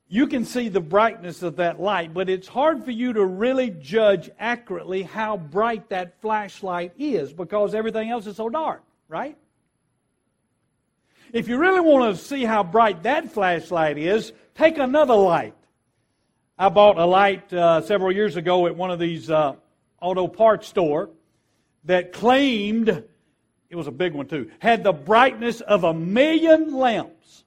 you 0.09 0.27
can 0.27 0.43
see 0.43 0.67
the 0.67 0.81
brightness 0.81 1.41
of 1.41 1.55
that 1.55 1.79
light, 1.79 2.13
but 2.13 2.29
it's 2.29 2.49
hard 2.49 2.83
for 2.83 2.91
you 2.91 3.13
to 3.13 3.23
really 3.23 3.69
judge 3.69 4.29
accurately 4.37 5.03
how 5.03 5.37
bright 5.37 5.87
that 5.87 6.19
flashlight 6.19 6.91
is 6.99 7.31
because 7.31 7.73
everything 7.73 8.09
else 8.09 8.27
is 8.27 8.35
so 8.35 8.49
dark, 8.49 8.83
right? 9.07 9.37
If 11.31 11.47
you 11.47 11.57
really 11.57 11.79
want 11.79 12.15
to 12.15 12.23
see 12.23 12.43
how 12.43 12.63
bright 12.63 13.03
that 13.03 13.31
flashlight 13.31 13.97
is, 13.97 14.33
take 14.55 14.77
another 14.77 15.15
light. 15.15 15.55
I 16.57 16.69
bought 16.69 16.97
a 16.97 17.05
light 17.05 17.51
uh, 17.53 17.81
several 17.81 18.11
years 18.11 18.35
ago 18.35 18.67
at 18.67 18.75
one 18.75 18.91
of 18.91 18.99
these 18.99 19.29
uh, 19.29 19.55
auto 20.01 20.27
parts 20.27 20.67
store 20.67 21.09
that 21.85 22.13
claimed 22.13 23.03
it 23.69 23.75
was 23.75 23.87
a 23.87 23.91
big 23.91 24.13
one 24.13 24.27
too, 24.27 24.49
had 24.59 24.83
the 24.83 24.91
brightness 24.91 25.61
of 25.61 25.83
a 25.83 25.93
million 25.93 26.73
lamps. 26.75 27.43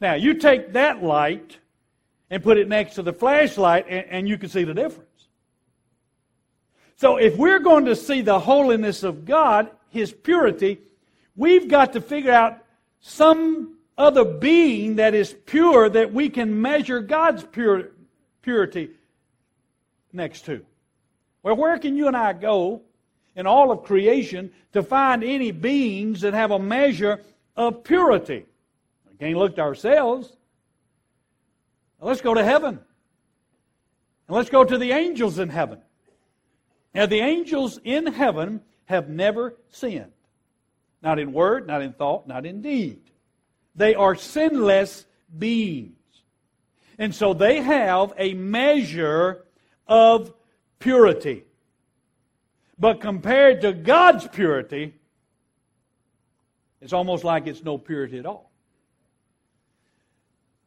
Now, 0.00 0.14
you 0.14 0.34
take 0.34 0.72
that 0.72 1.02
light 1.02 1.58
and 2.30 2.42
put 2.42 2.56
it 2.56 2.68
next 2.68 2.94
to 2.94 3.02
the 3.02 3.12
flashlight, 3.12 3.86
and, 3.88 4.06
and 4.08 4.28
you 4.28 4.38
can 4.38 4.48
see 4.48 4.64
the 4.64 4.74
difference. 4.74 5.04
So, 6.96 7.16
if 7.16 7.36
we're 7.36 7.58
going 7.58 7.84
to 7.86 7.96
see 7.96 8.22
the 8.22 8.38
holiness 8.38 9.02
of 9.02 9.24
God, 9.24 9.70
His 9.90 10.12
purity, 10.12 10.78
we've 11.38 11.68
got 11.68 11.94
to 11.94 12.02
figure 12.02 12.32
out 12.32 12.58
some 13.00 13.76
other 13.96 14.24
being 14.24 14.96
that 14.96 15.14
is 15.14 15.34
pure 15.46 15.88
that 15.88 16.12
we 16.12 16.28
can 16.28 16.60
measure 16.60 17.00
God's 17.00 17.44
pure, 17.44 17.92
purity 18.42 18.90
next 20.12 20.44
to. 20.46 20.64
Well, 21.42 21.56
where 21.56 21.78
can 21.78 21.96
you 21.96 22.08
and 22.08 22.16
I 22.16 22.32
go 22.34 22.82
in 23.34 23.46
all 23.46 23.70
of 23.70 23.84
creation 23.84 24.52
to 24.72 24.82
find 24.82 25.24
any 25.24 25.52
beings 25.52 26.20
that 26.20 26.34
have 26.34 26.50
a 26.50 26.58
measure 26.58 27.22
of 27.56 27.84
purity? 27.84 28.44
can't 29.18 29.36
look 29.36 29.56
to 29.56 29.62
ourselves. 29.62 30.36
let's 32.00 32.20
go 32.20 32.34
to 32.34 32.44
heaven. 32.44 32.78
And 34.28 34.36
let's 34.36 34.50
go 34.50 34.64
to 34.64 34.78
the 34.78 34.92
angels 34.92 35.38
in 35.38 35.48
heaven. 35.48 35.80
Now, 36.94 37.06
the 37.06 37.20
angels 37.20 37.80
in 37.82 38.06
heaven 38.06 38.60
have 38.84 39.08
never 39.08 39.56
sinned. 39.68 40.12
Not 41.02 41.18
in 41.18 41.32
word, 41.32 41.66
not 41.66 41.82
in 41.82 41.92
thought, 41.92 42.26
not 42.26 42.44
in 42.44 42.62
deed. 42.62 43.00
They 43.74 43.94
are 43.94 44.14
sinless 44.14 45.06
beings. 45.36 45.94
And 46.98 47.14
so 47.14 47.32
they 47.32 47.60
have 47.60 48.12
a 48.18 48.34
measure 48.34 49.44
of 49.86 50.32
purity. 50.80 51.44
But 52.78 53.00
compared 53.00 53.60
to 53.62 53.72
God's 53.72 54.26
purity, 54.26 54.94
it's 56.80 56.92
almost 56.92 57.24
like 57.24 57.46
it's 57.46 57.62
no 57.62 57.78
purity 57.78 58.18
at 58.18 58.26
all. 58.26 58.50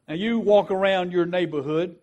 Now, 0.08 0.14
you 0.14 0.38
walk 0.38 0.70
around 0.70 1.12
your 1.12 1.26
neighborhood. 1.26 1.96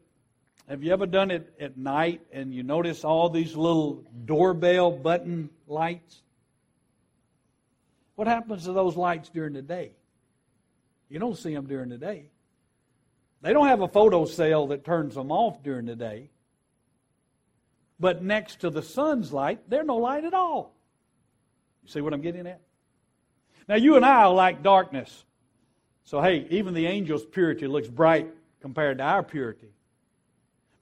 Have 0.68 0.84
you 0.84 0.94
ever 0.94 1.06
done 1.06 1.32
it 1.32 1.54
at 1.60 1.78
night 1.78 2.22
and 2.32 2.54
you 2.54 2.64
notice 2.64 3.04
all 3.04 3.30
these 3.30 3.56
little 3.56 4.04
doorbell 4.26 4.92
button 4.92 5.50
lights? 5.68 6.22
What 8.20 8.28
happens 8.28 8.66
to 8.66 8.74
those 8.74 8.98
lights 8.98 9.30
during 9.30 9.54
the 9.54 9.62
day? 9.62 9.94
You 11.08 11.20
don't 11.20 11.38
see 11.38 11.54
them 11.54 11.68
during 11.68 11.88
the 11.88 11.98
day. 11.98 12.26
They 13.42 13.54
don't 13.54 13.68
have 13.68 13.80
a 13.80 13.88
photo 13.88 14.26
cell 14.26 14.68
that 14.68 14.84
turns 14.84 15.16
them 15.16 15.32
off 15.32 15.64
during 15.64 15.86
the 15.86 15.96
day. 15.96 16.30
But 17.98 18.22
next 18.22 18.60
to 18.60 18.72
the 18.72 18.82
sun's 18.82 19.32
light, 19.32 19.62
there's 19.70 19.86
no 19.86 19.96
light 19.96 20.26
at 20.26 20.34
all. 20.34 20.76
You 21.82 21.88
see 21.88 22.02
what 22.02 22.14
I'm 22.14 22.20
getting 22.20 22.46
at? 22.46 22.60
Now, 23.70 23.76
you 23.76 23.96
and 23.96 24.04
I 24.04 24.26
like 24.26 24.64
darkness. 24.64 25.24
So, 26.04 26.22
hey, 26.22 26.46
even 26.50 26.74
the 26.74 26.88
angel's 26.88 27.26
purity 27.26 27.68
looks 27.68 27.88
bright 27.88 28.28
compared 28.60 28.98
to 28.98 29.06
our 29.06 29.24
purity. 29.24 29.72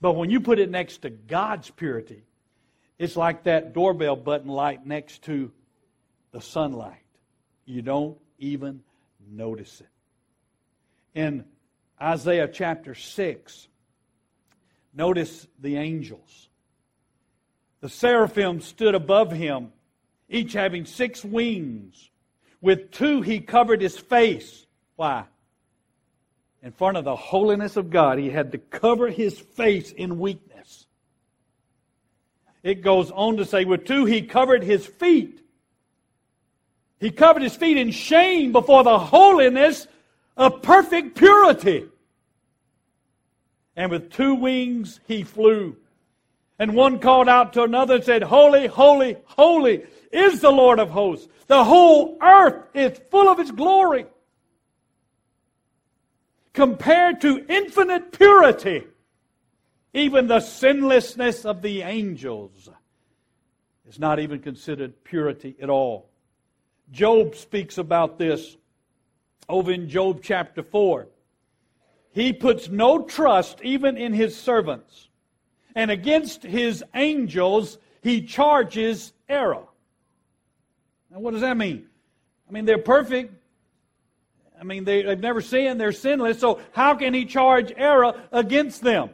But 0.01 0.13
when 0.13 0.31
you 0.31 0.39
put 0.39 0.57
it 0.57 0.71
next 0.71 1.03
to 1.03 1.11
God's 1.11 1.69
purity, 1.69 2.23
it's 2.97 3.15
like 3.15 3.43
that 3.43 3.75
doorbell 3.75 4.15
button 4.15 4.49
light 4.49 4.87
next 4.87 5.21
to 5.25 5.51
the 6.31 6.41
sunlight. 6.41 7.03
You 7.67 7.81
don't 7.81 8.17
even 8.39 8.81
notice 9.29 9.81
it. 9.81 9.89
In 11.13 11.43
Isaiah 12.01 12.47
chapter 12.47 12.95
6, 12.95 13.67
notice 14.93 15.45
the 15.59 15.75
angels. 15.75 16.47
The 17.81 17.89
seraphim 17.89 18.61
stood 18.61 18.95
above 18.95 19.31
him, 19.31 19.73
each 20.29 20.53
having 20.53 20.85
six 20.85 21.25
wings. 21.25 22.09
With 22.61 22.91
two 22.91 23.21
he 23.21 23.41
covered 23.41 23.81
his 23.81 23.97
face. 23.97 24.65
Why? 24.95 25.25
In 26.63 26.71
front 26.71 26.95
of 26.95 27.03
the 27.03 27.17
holiness 27.17 27.75
of 27.75 27.89
God, 27.89 28.17
he 28.17 28.29
had 28.29 28.53
to 28.53 28.57
cover 28.57 29.09
his 29.09 29.37
face 29.37 29.91
in 29.91 30.19
weakness. 30.19 30.87
It 32.63 32.81
goes 32.81 33.11
on 33.11 33.37
to 33.37 33.45
say, 33.45 33.65
with 33.65 33.85
two 33.85 34.05
he 34.05 34.21
covered 34.21 34.63
his 34.63 34.85
feet. 34.85 35.41
He 36.99 37.11
covered 37.11 37.43
his 37.43 37.55
feet 37.55 37.77
in 37.77 37.91
shame 37.91 38.51
before 38.51 38.83
the 38.83 38.97
holiness 38.97 39.87
of 40.35 40.61
perfect 40.61 41.15
purity. 41.15 41.85
And 43.75 43.91
with 43.91 44.11
two 44.11 44.33
wings 44.35 44.99
he 45.07 45.23
flew. 45.23 45.77
And 46.59 46.75
one 46.75 46.99
called 46.99 47.29
out 47.29 47.53
to 47.53 47.63
another 47.63 47.95
and 47.95 48.03
said, 48.03 48.23
Holy, 48.23 48.65
holy, 48.65 49.17
holy 49.25 49.83
is 50.11 50.41
the 50.41 50.51
Lord 50.51 50.79
of 50.79 50.89
hosts. 50.89 51.27
The 51.45 51.63
whole 51.63 52.17
earth 52.21 52.63
is 52.73 52.99
full 53.11 53.29
of 53.29 53.37
his 53.37 53.51
glory. 53.51 54.07
Compared 56.53 57.21
to 57.21 57.45
infinite 57.47 58.11
purity, 58.11 58.87
even 59.93 60.27
the 60.27 60.39
sinlessness 60.39 61.45
of 61.45 61.61
the 61.61 61.83
angels 61.83 62.69
is 63.87 63.99
not 63.99 64.19
even 64.19 64.39
considered 64.39 65.03
purity 65.03 65.55
at 65.61 65.69
all. 65.69 66.09
Job 66.91 67.35
speaks 67.35 67.77
about 67.77 68.17
this 68.17 68.57
over 69.49 69.71
in 69.71 69.89
Job 69.89 70.21
chapter 70.23 70.63
4. 70.63 71.07
He 72.11 72.33
puts 72.33 72.69
no 72.69 73.03
trust 73.03 73.59
even 73.61 73.97
in 73.97 74.13
his 74.13 74.35
servants. 74.35 75.09
And 75.75 75.91
against 75.91 76.43
his 76.43 76.83
angels, 76.95 77.77
he 78.01 78.21
charges 78.21 79.13
error. 79.29 79.63
Now, 81.11 81.19
what 81.19 81.31
does 81.31 81.41
that 81.41 81.57
mean? 81.57 81.87
I 82.49 82.51
mean, 82.51 82.65
they're 82.65 82.77
perfect. 82.77 83.33
I 84.59 84.63
mean, 84.63 84.85
they, 84.85 85.03
have 85.03 85.19
never 85.19 85.41
sinned. 85.41 85.79
They're 85.79 85.91
sinless. 85.91 86.39
So, 86.39 86.59
how 86.71 86.95
can 86.95 87.13
he 87.13 87.25
charge 87.25 87.71
error 87.75 88.19
against 88.31 88.81
them? 88.81 89.11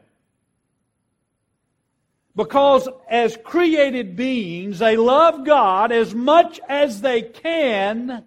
Because 2.35 2.89
as 3.09 3.37
created 3.43 4.15
beings, 4.15 4.79
they 4.79 4.97
love 4.97 5.45
God 5.45 5.91
as 5.91 6.15
much 6.15 6.59
as 6.67 7.01
they 7.01 7.21
can, 7.21 8.25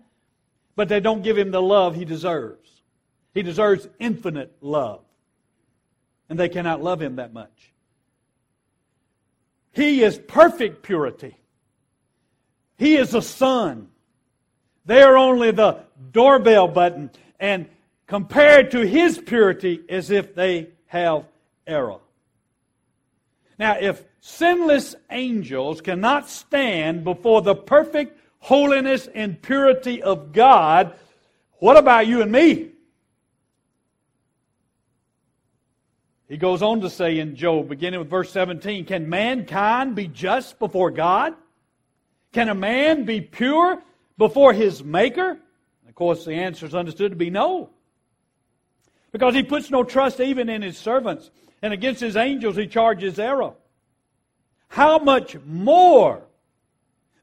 but 0.77 0.89
they 0.89 1.01
don't 1.01 1.23
give 1.23 1.37
him 1.37 1.51
the 1.51 1.63
love 1.63 1.97
he 1.97 2.05
deserves. 2.05 2.71
He 3.35 3.43
deserves 3.43 3.89
infinite 3.99 4.57
love. 4.61 5.01
And 6.29 6.39
they 6.39 6.49
cannot 6.49 6.83
love 6.83 7.03
him 7.03 7.17
that 7.17 7.33
much. 7.33 7.73
He 9.73 10.03
is 10.03 10.19
perfect 10.19 10.83
purity. 10.83 11.37
He 12.79 12.97
is 12.97 13.15
a 13.15 13.23
sun. 13.23 13.89
They 14.87 15.03
are 15.03 15.17
only 15.17 15.51
the 15.51 15.81
doorbell 16.13 16.69
button. 16.69 17.11
And 17.39 17.69
compared 18.07 18.71
to 18.71 18.87
his 18.87 19.19
purity, 19.19 19.81
as 19.89 20.11
if 20.11 20.35
they 20.35 20.69
have 20.87 21.25
error. 21.67 21.99
Now, 23.59 23.77
if 23.81 24.05
sinless 24.21 24.95
angels 25.11 25.81
cannot 25.81 26.29
stand 26.29 27.05
before 27.05 27.43
the 27.43 27.55
perfect 27.55 28.19
holiness 28.39 29.09
and 29.15 29.41
purity 29.41 30.03
of 30.03 30.33
God, 30.33 30.95
what 31.59 31.77
about 31.77 32.07
you 32.07 32.23
and 32.23 32.31
me? 32.31 32.71
He 36.29 36.37
goes 36.37 36.61
on 36.61 36.81
to 36.81 36.91
say 36.91 37.19
in 37.19 37.37
Job, 37.37 37.69
beginning 37.69 38.01
with 38.01 38.11
verse 38.11 38.31
17, 38.33 38.85
Can 38.85 39.09
mankind 39.09 39.95
be 39.95 40.09
just 40.09 40.59
before 40.59 40.91
God? 40.91 41.35
Can 42.33 42.49
a 42.49 42.55
man 42.55 43.05
be 43.05 43.21
pure 43.21 43.83
before 44.19 44.53
his 44.53 44.83
Maker? 44.83 45.39
Of 45.89 45.95
course, 45.95 46.25
the 46.25 46.35
answer 46.35 46.67
is 46.67 46.75
understood 46.75 47.13
to 47.13 47.17
be 47.17 47.31
no. 47.31 47.71
Because 49.13 49.35
he 49.35 49.43
puts 49.43 49.71
no 49.71 49.85
trust 49.85 50.21
even 50.21 50.49
in 50.49 50.63
his 50.63 50.77
servants, 50.77 51.31
and 51.67 51.75
against 51.75 52.01
his 52.01 52.17
angels 52.17 52.57
he 52.57 52.67
charges 52.67 53.19
error. 53.19 53.53
How 54.69 54.99
much 54.99 55.37
more 55.45 56.23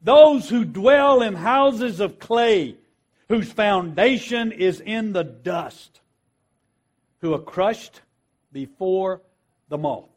those 0.03 0.49
who 0.49 0.65
dwell 0.65 1.21
in 1.21 1.33
houses 1.33 2.01
of 2.01 2.19
clay, 2.19 2.75
whose 3.29 3.51
foundation 3.51 4.51
is 4.51 4.81
in 4.81 5.13
the 5.13 5.23
dust, 5.23 6.01
who 7.21 7.33
are 7.33 7.39
crushed 7.39 8.01
before 8.51 9.21
the 9.69 9.77
moth. 9.77 10.09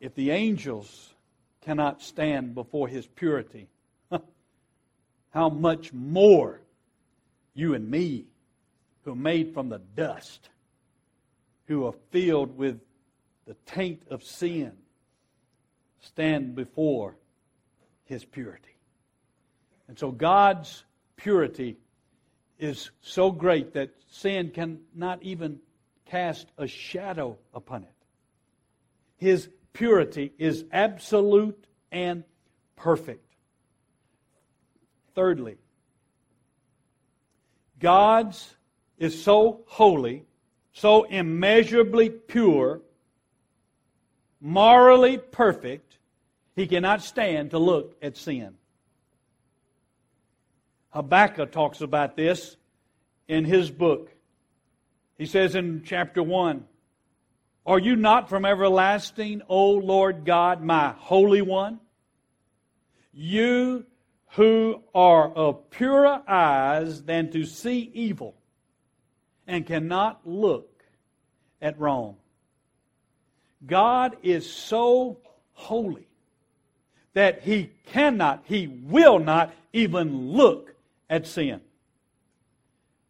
If 0.00 0.14
the 0.14 0.30
angels 0.30 1.12
cannot 1.60 2.00
stand 2.00 2.54
before 2.54 2.88
his 2.88 3.06
purity, 3.06 3.68
how 5.30 5.50
much 5.50 5.92
more 5.92 6.60
you 7.54 7.74
and 7.74 7.88
me, 7.88 8.24
who 9.04 9.12
are 9.12 9.16
made 9.16 9.52
from 9.52 9.68
the 9.68 9.80
dust, 9.94 10.48
who 11.66 11.86
are 11.86 11.94
filled 12.10 12.56
with 12.56 12.80
the 13.46 13.54
taint 13.66 14.02
of 14.10 14.22
sin, 14.22 14.72
stand 16.00 16.54
before 16.54 17.16
his 18.04 18.24
purity. 18.24 18.76
And 19.88 19.98
so 19.98 20.10
God's 20.10 20.84
purity 21.16 21.76
is 22.58 22.90
so 23.00 23.30
great 23.30 23.74
that 23.74 23.90
sin 24.10 24.50
cannot 24.50 25.22
even 25.22 25.58
cast 26.06 26.46
a 26.58 26.66
shadow 26.66 27.38
upon 27.54 27.82
it. 27.82 27.94
His 29.16 29.48
purity 29.72 30.32
is 30.38 30.64
absolute 30.72 31.66
and 31.90 32.24
perfect. 32.76 33.24
Thirdly, 35.14 35.56
God's 37.78 38.54
is 38.98 39.22
so 39.22 39.62
holy, 39.66 40.24
so 40.72 41.04
immeasurably 41.04 42.10
pure, 42.10 42.80
morally 44.40 45.18
perfect, 45.18 45.98
he 46.56 46.66
cannot 46.66 47.02
stand 47.02 47.50
to 47.50 47.58
look 47.58 47.96
at 48.02 48.16
sin. 48.16 48.54
Habakkuk 50.90 51.52
talks 51.52 51.80
about 51.80 52.16
this 52.16 52.56
in 53.28 53.44
his 53.44 53.70
book. 53.70 54.10
He 55.16 55.26
says 55.26 55.54
in 55.54 55.82
chapter 55.84 56.22
1 56.22 56.64
Are 57.64 57.78
you 57.78 57.96
not 57.96 58.28
from 58.28 58.44
everlasting, 58.44 59.42
O 59.48 59.70
Lord 59.70 60.24
God, 60.24 60.62
my 60.62 60.90
Holy 60.90 61.42
One? 61.42 61.80
You 63.12 63.86
who 64.32 64.82
are 64.94 65.30
of 65.30 65.70
purer 65.70 66.22
eyes 66.26 67.02
than 67.02 67.30
to 67.32 67.44
see 67.44 67.90
evil 67.92 68.34
and 69.46 69.66
cannot 69.66 70.20
look 70.24 70.82
at 71.60 71.78
wrong. 71.78 72.16
God 73.66 74.16
is 74.22 74.50
so 74.50 75.18
holy 75.52 76.06
that 77.14 77.42
he 77.42 77.70
cannot, 77.86 78.42
he 78.46 78.66
will 78.66 79.18
not 79.18 79.54
even 79.72 80.32
look 80.32 80.74
at 81.08 81.26
sin. 81.26 81.60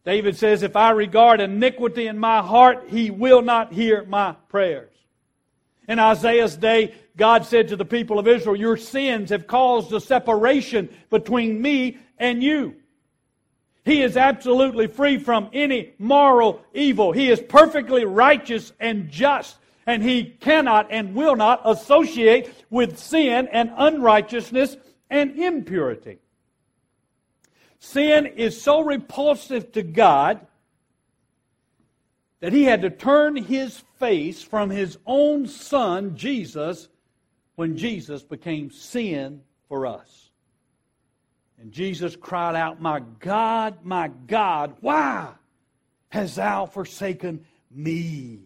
David 0.05 0.35
says, 0.35 0.63
If 0.63 0.75
I 0.75 0.91
regard 0.91 1.39
iniquity 1.39 2.07
in 2.07 2.17
my 2.19 2.41
heart, 2.41 2.85
he 2.89 3.09
will 3.09 3.41
not 3.41 3.71
hear 3.71 4.03
my 4.03 4.33
prayers. 4.49 4.91
In 5.87 5.99
Isaiah's 5.99 6.57
day, 6.57 6.93
God 7.15 7.45
said 7.45 7.69
to 7.69 7.75
the 7.75 7.85
people 7.85 8.19
of 8.19 8.27
Israel, 8.27 8.55
Your 8.55 8.77
sins 8.77 9.29
have 9.29 9.47
caused 9.47 9.91
a 9.93 10.01
separation 10.01 10.89
between 11.09 11.61
me 11.61 11.97
and 12.17 12.43
you. 12.43 12.75
He 13.85 14.01
is 14.01 14.15
absolutely 14.15 14.87
free 14.87 15.17
from 15.17 15.49
any 15.51 15.93
moral 15.99 16.63
evil. 16.73 17.11
He 17.11 17.29
is 17.29 17.41
perfectly 17.41 18.05
righteous 18.05 18.71
and 18.79 19.09
just, 19.09 19.57
and 19.85 20.01
he 20.01 20.23
cannot 20.23 20.87
and 20.89 21.13
will 21.13 21.35
not 21.35 21.61
associate 21.65 22.53
with 22.69 22.97
sin 22.97 23.49
and 23.51 23.71
unrighteousness 23.75 24.77
and 25.09 25.37
impurity. 25.37 26.19
Sin 27.79 28.25
is 28.25 28.61
so 28.61 28.79
repulsive 28.79 29.73
to 29.73 29.83
God 29.83 30.47
that 32.39 32.53
he 32.53 32.63
had 32.63 32.81
to 32.81 32.89
turn 32.89 33.35
his 33.35 33.83
face 33.99 34.41
from 34.41 34.69
his 34.69 34.97
own 35.05 35.47
son, 35.47 36.15
Jesus, 36.15 36.87
when 37.55 37.77
Jesus 37.77 38.23
became 38.23 38.71
sin 38.71 39.41
for 39.67 39.85
us. 39.85 40.22
And 41.63 41.71
Jesus 41.71 42.17
cried 42.17 42.57
out, 42.57 42.81
My 42.81 43.01
God, 43.19 43.85
my 43.85 44.09
God, 44.27 44.75
why 44.81 45.29
hast 46.09 46.35
thou 46.35 46.65
forsaken 46.65 47.45
me? 47.71 48.39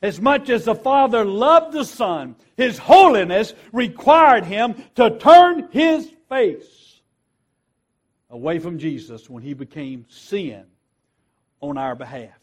As 0.00 0.18
much 0.18 0.48
as 0.48 0.64
the 0.64 0.74
Father 0.74 1.26
loved 1.26 1.74
the 1.74 1.84
Son, 1.84 2.34
His 2.56 2.78
holiness 2.78 3.52
required 3.70 4.46
Him 4.46 4.82
to 4.94 5.10
turn 5.18 5.68
His 5.72 6.10
face 6.30 7.02
away 8.30 8.60
from 8.60 8.78
Jesus 8.78 9.28
when 9.28 9.42
He 9.42 9.52
became 9.52 10.06
sin 10.08 10.64
on 11.60 11.76
our 11.76 11.94
behalf. 11.94 12.38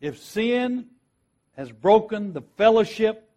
If 0.00 0.18
sin 0.18 0.86
has 1.56 1.70
broken 1.70 2.32
the 2.32 2.42
fellowship 2.56 3.30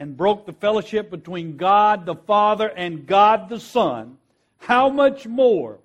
and 0.00 0.16
broke 0.16 0.46
the 0.46 0.52
fellowship 0.54 1.10
between 1.10 1.58
God 1.58 2.06
the 2.06 2.16
Father 2.16 2.66
and 2.68 3.06
God 3.06 3.50
the 3.50 3.60
Son, 3.60 4.16
how 4.56 4.88
much 4.88 5.26
more 5.26 5.78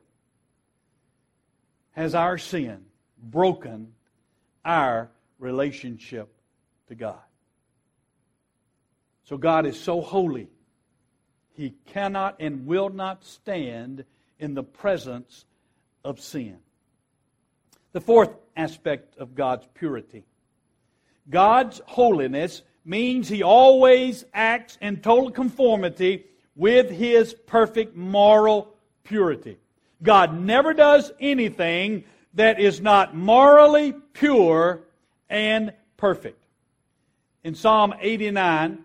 has 1.92 2.16
our 2.16 2.38
sin 2.38 2.86
broken 3.22 3.92
our 4.64 5.10
relationship 5.38 6.30
to 6.88 6.96
God? 6.96 7.20
So 9.26 9.38
God 9.38 9.66
is 9.66 9.78
so 9.78 10.00
holy, 10.00 10.48
He 11.54 11.74
cannot 11.88 12.38
and 12.40 12.66
will 12.66 12.90
not 12.90 13.26
stand 13.26 14.06
in 14.40 14.54
the 14.54 14.64
presence 14.64 15.44
of 16.06 16.22
sin. 16.22 16.58
The 17.92 18.02
fourth 18.02 18.32
aspect 18.56 19.18
of 19.18 19.36
God's 19.36 19.68
purity 19.74 20.24
God's 21.30 21.82
holiness 21.86 22.62
means 22.86 23.28
He 23.28 23.44
always 23.44 24.24
acts 24.34 24.78
in 24.80 24.98
total 24.98 25.32
conformity 25.32 26.26
with 26.56 26.90
His 26.90 27.34
perfect 27.34 27.96
moral 27.96 28.74
purity. 29.04 29.58
God 30.02 30.40
never 30.40 30.74
does 30.74 31.12
anything 31.20 32.04
that 32.36 32.60
is 32.60 32.82
not 32.82 33.16
morally 33.16 33.94
pure 34.14 34.82
and 35.30 35.74
perfect. 35.98 36.44
In 37.44 37.56
Psalm 37.56 37.94
89, 38.00 38.84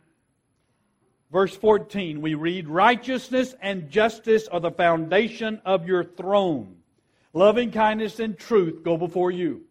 verse 1.32 1.56
14, 1.56 2.20
we 2.20 2.34
read, 2.34 2.68
Righteousness 2.68 3.54
and 3.60 3.90
justice 3.90 4.48
are 4.48 4.60
the 4.60 4.70
foundation 4.70 5.60
of 5.64 5.86
your 5.86 6.04
throne. 6.04 6.76
Loving 7.32 7.70
kindness 7.70 8.18
and 8.18 8.38
truth 8.38 8.82
go 8.82 8.96
before 8.96 9.30
you. 9.30 9.62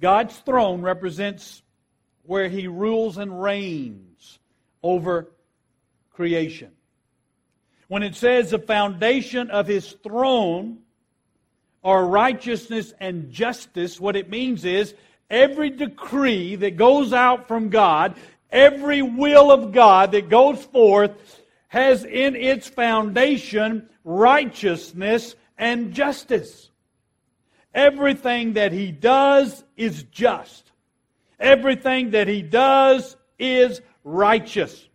God's 0.00 0.36
throne 0.38 0.82
represents 0.82 1.62
where 2.24 2.48
he 2.48 2.66
rules 2.68 3.18
and 3.18 3.42
reigns 3.42 4.38
over 4.82 5.30
creation. 6.12 6.70
When 7.88 8.02
it 8.02 8.14
says 8.14 8.50
the 8.50 8.58
foundation 8.58 9.50
of 9.50 9.66
his 9.66 9.92
throne 10.02 10.78
are 11.82 12.06
righteousness 12.06 12.94
and 12.98 13.30
justice, 13.30 14.00
what 14.00 14.16
it 14.16 14.30
means 14.30 14.64
is 14.64 14.94
every 15.28 15.70
decree 15.70 16.56
that 16.56 16.76
goes 16.76 17.12
out 17.12 17.46
from 17.46 17.68
God, 17.68 18.16
every 18.50 19.02
will 19.02 19.52
of 19.52 19.72
God 19.72 20.12
that 20.12 20.30
goes 20.30 20.64
forth, 20.64 21.12
has 21.68 22.04
in 22.04 22.36
its 22.36 22.68
foundation 22.68 23.88
righteousness 24.04 25.34
and 25.58 25.92
justice. 25.92 26.70
Everything 27.74 28.54
that 28.54 28.72
he 28.72 28.92
does 28.92 29.64
is 29.76 30.04
just. 30.04 30.63
Everything 31.38 32.10
that 32.10 32.28
he 32.28 32.42
does 32.42 33.16
is 33.38 33.80
righteous. 34.02 34.88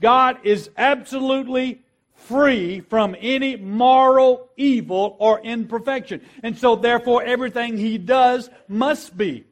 God 0.00 0.38
is 0.44 0.70
absolutely 0.76 1.82
free 2.14 2.80
from 2.80 3.16
any 3.20 3.56
moral 3.56 4.48
evil 4.56 5.16
or 5.18 5.40
imperfection. 5.40 6.20
And 6.42 6.58
so, 6.58 6.76
therefore, 6.76 7.22
everything 7.22 7.76
he 7.76 7.98
does 7.98 8.50
must 8.68 9.16
be 9.16 9.44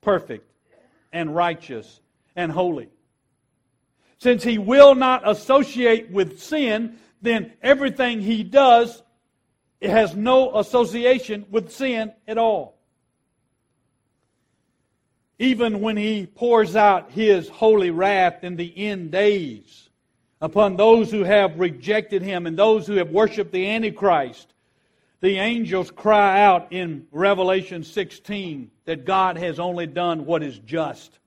perfect 0.00 0.50
and 1.12 1.34
righteous 1.34 2.00
and 2.36 2.50
holy. 2.50 2.88
Since 4.18 4.42
he 4.42 4.58
will 4.58 4.94
not 4.94 5.28
associate 5.28 6.10
with 6.10 6.40
sin, 6.40 6.98
then 7.20 7.52
everything 7.62 8.20
he 8.20 8.42
does 8.42 9.02
has 9.82 10.14
no 10.14 10.56
association 10.58 11.46
with 11.50 11.72
sin 11.72 12.12
at 12.26 12.38
all. 12.38 12.73
Even 15.38 15.80
when 15.80 15.96
he 15.96 16.26
pours 16.26 16.76
out 16.76 17.10
his 17.10 17.48
holy 17.48 17.90
wrath 17.90 18.44
in 18.44 18.56
the 18.56 18.72
end 18.76 19.10
days 19.10 19.88
upon 20.40 20.76
those 20.76 21.10
who 21.10 21.24
have 21.24 21.58
rejected 21.58 22.22
him 22.22 22.46
and 22.46 22.56
those 22.56 22.86
who 22.86 22.94
have 22.94 23.10
worshiped 23.10 23.50
the 23.52 23.68
Antichrist, 23.68 24.52
the 25.20 25.38
angels 25.38 25.90
cry 25.90 26.42
out 26.42 26.72
in 26.72 27.06
Revelation 27.10 27.82
16 27.82 28.70
that 28.84 29.06
God 29.06 29.38
has 29.38 29.58
only 29.58 29.86
done 29.86 30.26
what 30.26 30.42
is 30.42 30.58
just. 30.60 31.18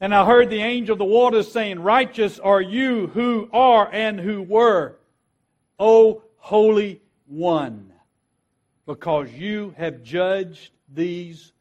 And 0.00 0.14
I 0.14 0.24
heard 0.24 0.48
the 0.48 0.62
angel 0.62 0.92
of 0.92 1.00
the 1.00 1.04
waters 1.04 1.50
saying, 1.50 1.80
Righteous 1.80 2.38
are 2.38 2.62
you 2.62 3.08
who 3.08 3.48
are 3.52 3.90
and 3.92 4.20
who 4.20 4.42
were, 4.42 4.96
O 5.78 6.22
holy 6.36 7.02
one, 7.26 7.92
because 8.86 9.30
you 9.32 9.74
have 9.76 10.02
judged 10.02 10.70
these 10.94 11.52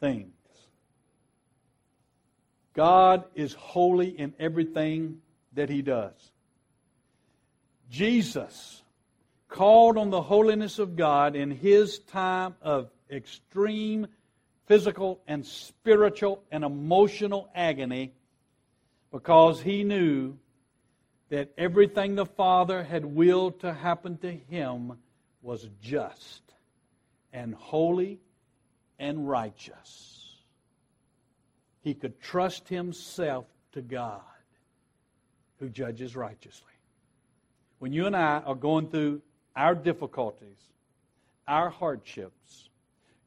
things. 0.00 0.32
God 2.74 3.24
is 3.34 3.52
holy 3.54 4.08
in 4.08 4.34
everything 4.38 5.20
that 5.54 5.68
he 5.68 5.82
does. 5.82 6.32
Jesus 7.90 8.82
called 9.48 9.98
on 9.98 10.10
the 10.10 10.22
holiness 10.22 10.78
of 10.78 10.96
God 10.96 11.36
in 11.36 11.50
his 11.50 11.98
time 11.98 12.54
of 12.62 12.90
extreme 13.10 14.06
physical 14.66 15.20
and 15.26 15.44
spiritual 15.44 16.42
and 16.50 16.64
emotional 16.64 17.50
agony 17.54 18.14
because 19.10 19.60
he 19.60 19.84
knew 19.84 20.38
that 21.28 21.52
everything 21.58 22.14
the 22.14 22.24
Father 22.24 22.82
had 22.82 23.04
willed 23.04 23.60
to 23.60 23.72
happen 23.72 24.16
to 24.18 24.32
him 24.32 24.94
was 25.42 25.68
just 25.82 26.42
and 27.32 27.54
holy 27.54 28.18
and 28.98 29.28
righteous. 29.28 30.21
He 31.82 31.94
could 31.94 32.20
trust 32.20 32.68
himself 32.68 33.46
to 33.72 33.82
God 33.82 34.20
who 35.58 35.68
judges 35.68 36.16
righteously. 36.16 36.72
When 37.78 37.92
you 37.92 38.06
and 38.06 38.16
I 38.16 38.38
are 38.38 38.54
going 38.54 38.88
through 38.88 39.22
our 39.54 39.74
difficulties, 39.74 40.58
our 41.46 41.68
hardships, 41.68 42.68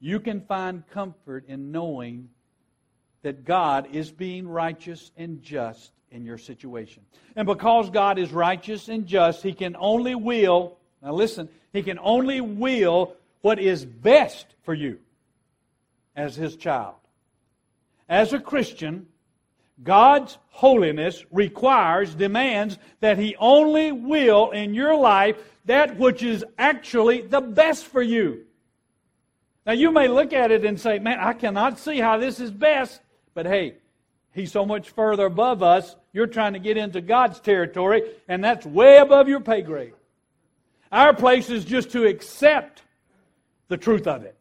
you 0.00 0.20
can 0.20 0.40
find 0.40 0.86
comfort 0.88 1.44
in 1.48 1.72
knowing 1.72 2.28
that 3.22 3.44
God 3.44 3.88
is 3.92 4.10
being 4.10 4.48
righteous 4.48 5.10
and 5.16 5.42
just 5.42 5.92
in 6.10 6.24
your 6.24 6.38
situation. 6.38 7.02
And 7.34 7.46
because 7.46 7.90
God 7.90 8.18
is 8.18 8.32
righteous 8.32 8.88
and 8.88 9.06
just, 9.06 9.42
He 9.42 9.52
can 9.52 9.76
only 9.78 10.14
will 10.14 10.76
now 11.02 11.12
listen, 11.12 11.48
he 11.72 11.82
can 11.82 11.98
only 12.00 12.40
will 12.40 13.14
what 13.40 13.58
is 13.58 13.84
best 13.84 14.46
for 14.64 14.74
you 14.74 14.98
as 16.16 16.34
his 16.34 16.56
child. 16.56 16.96
As 18.08 18.32
a 18.32 18.40
Christian, 18.40 19.06
God's 19.82 20.38
holiness 20.48 21.24
requires, 21.30 22.14
demands 22.14 22.78
that 23.00 23.18
He 23.18 23.36
only 23.38 23.92
will 23.92 24.50
in 24.50 24.74
your 24.74 24.94
life 24.94 25.36
that 25.66 25.98
which 25.98 26.22
is 26.22 26.44
actually 26.56 27.22
the 27.22 27.40
best 27.40 27.86
for 27.86 28.02
you. 28.02 28.44
Now, 29.66 29.72
you 29.72 29.90
may 29.90 30.06
look 30.06 30.32
at 30.32 30.52
it 30.52 30.64
and 30.64 30.80
say, 30.80 30.98
Man, 30.98 31.18
I 31.18 31.32
cannot 31.32 31.78
see 31.78 31.98
how 31.98 32.18
this 32.18 32.38
is 32.38 32.50
best. 32.50 33.00
But 33.34 33.46
hey, 33.46 33.74
He's 34.32 34.52
so 34.52 34.64
much 34.64 34.90
further 34.90 35.26
above 35.26 35.62
us, 35.62 35.96
you're 36.12 36.26
trying 36.26 36.52
to 36.52 36.58
get 36.58 36.76
into 36.76 37.00
God's 37.00 37.40
territory, 37.40 38.02
and 38.28 38.44
that's 38.44 38.64
way 38.64 38.98
above 38.98 39.28
your 39.28 39.40
pay 39.40 39.62
grade. 39.62 39.94
Our 40.92 41.14
place 41.14 41.50
is 41.50 41.64
just 41.64 41.90
to 41.92 42.06
accept 42.06 42.82
the 43.68 43.76
truth 43.76 44.06
of 44.06 44.24
it. 44.24 44.36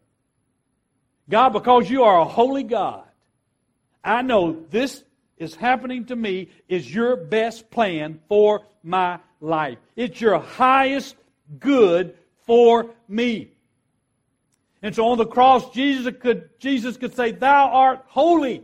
God, 1.30 1.50
because 1.50 1.90
you 1.90 2.04
are 2.04 2.20
a 2.20 2.26
holy 2.26 2.64
God, 2.64 3.05
I 4.06 4.22
know 4.22 4.64
this 4.70 5.04
is 5.38 5.56
happening 5.56 6.06
to 6.06 6.16
me 6.16 6.50
is 6.70 6.94
your 6.94 7.16
best 7.16 7.70
plan 7.72 8.20
for 8.30 8.62
my 8.84 9.20
life. 9.42 9.80
It's 9.96 10.22
your 10.22 10.40
highest 10.40 11.16
good 11.60 12.16
for 12.46 12.92
me. 13.08 13.52
And 14.82 14.94
so 14.94 15.08
on 15.08 15.18
the 15.18 15.26
cross, 15.26 15.72
Jesus 15.72 16.14
could, 16.22 16.50
Jesus 16.60 16.96
could 16.96 17.16
say, 17.16 17.32
Thou 17.32 17.70
art 17.70 18.06
holy. 18.08 18.64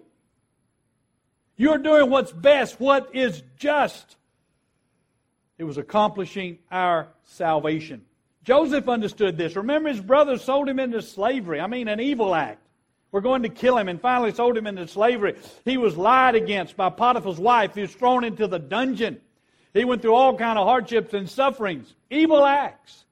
You're 1.57 1.79
doing 1.79 2.09
what's 2.09 2.31
best, 2.31 2.79
what 2.79 3.09
is 3.13 3.41
just. 3.57 4.17
It 5.57 5.63
was 5.63 5.77
accomplishing 5.77 6.59
our 6.71 7.07
salvation. 7.23 8.03
Joseph 8.43 8.87
understood 8.89 9.37
this. 9.37 9.55
Remember, 9.55 9.89
his 9.89 10.01
brothers 10.01 10.43
sold 10.43 10.69
him 10.69 10.79
into 10.79 11.01
slavery. 11.01 11.59
I 11.59 11.67
mean, 11.67 11.87
an 11.87 11.99
evil 11.99 12.33
act. 12.33 12.60
We're 13.11 13.21
going 13.21 13.43
to 13.43 13.49
kill 13.49 13.77
him, 13.77 13.89
and 13.89 13.99
finally 13.99 14.33
sold 14.33 14.57
him 14.57 14.67
into 14.67 14.87
slavery. 14.87 15.35
He 15.65 15.77
was 15.77 15.97
lied 15.97 16.35
against 16.35 16.77
by 16.77 16.89
Potiphar's 16.89 17.39
wife. 17.39 17.75
He 17.75 17.81
was 17.81 17.93
thrown 17.93 18.23
into 18.23 18.47
the 18.47 18.59
dungeon. 18.59 19.19
He 19.73 19.83
went 19.83 20.01
through 20.01 20.15
all 20.15 20.37
kind 20.37 20.57
of 20.57 20.65
hardships 20.67 21.13
and 21.13 21.29
sufferings, 21.29 21.93
evil 22.09 22.45
acts. 22.45 23.05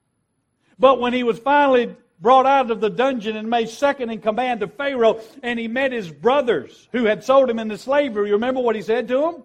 But 0.77 0.99
when 1.01 1.13
he 1.13 1.23
was 1.23 1.37
finally 1.39 1.95
brought 2.21 2.45
out 2.45 2.69
of 2.69 2.81
the 2.81 2.89
dungeon 2.89 3.35
and 3.37 3.49
made 3.49 3.69
second 3.69 4.09
in 4.09 4.19
command 4.19 4.59
to 4.59 4.67
Pharaoh, 4.67 5.21
and 5.41 5.57
he 5.59 5.67
met 5.67 5.91
his 5.91 6.11
brothers 6.11 6.87
who 6.91 7.05
had 7.05 7.23
sold 7.23 7.49
him 7.49 7.59
into 7.59 7.77
slavery. 7.77 8.27
You 8.27 8.35
remember 8.35 8.61
what 8.61 8.75
he 8.75 8.81
said 8.81 9.07
to 9.09 9.19
them? 9.19 9.43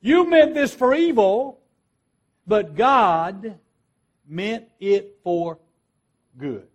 You 0.00 0.28
meant 0.28 0.54
this 0.54 0.74
for 0.74 0.94
evil, 0.94 1.60
but 2.46 2.74
God 2.74 3.58
meant 4.26 4.66
it 4.80 5.18
for 5.22 5.58
good. 6.36 6.66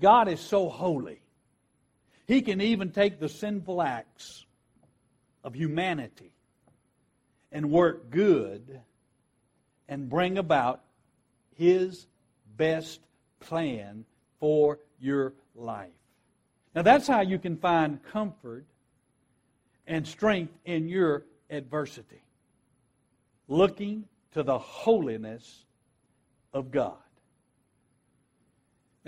God 0.00 0.28
is 0.28 0.40
so 0.40 0.68
holy. 0.68 1.20
He 2.26 2.42
can 2.42 2.60
even 2.60 2.90
take 2.90 3.18
the 3.18 3.28
sinful 3.28 3.82
acts 3.82 4.44
of 5.44 5.54
humanity 5.54 6.32
and 7.52 7.70
work 7.70 8.10
good 8.10 8.80
and 9.88 10.08
bring 10.08 10.38
about 10.38 10.82
His 11.56 12.06
best 12.56 13.00
plan 13.40 14.04
for 14.38 14.78
your 15.00 15.34
life. 15.54 15.90
Now, 16.74 16.82
that's 16.82 17.08
how 17.08 17.20
you 17.22 17.38
can 17.38 17.56
find 17.56 18.02
comfort 18.04 18.64
and 19.86 20.06
strength 20.06 20.52
in 20.64 20.88
your 20.88 21.24
adversity. 21.50 22.22
Looking 23.48 24.04
to 24.32 24.44
the 24.44 24.58
holiness 24.58 25.64
of 26.54 26.70
God. 26.70 26.96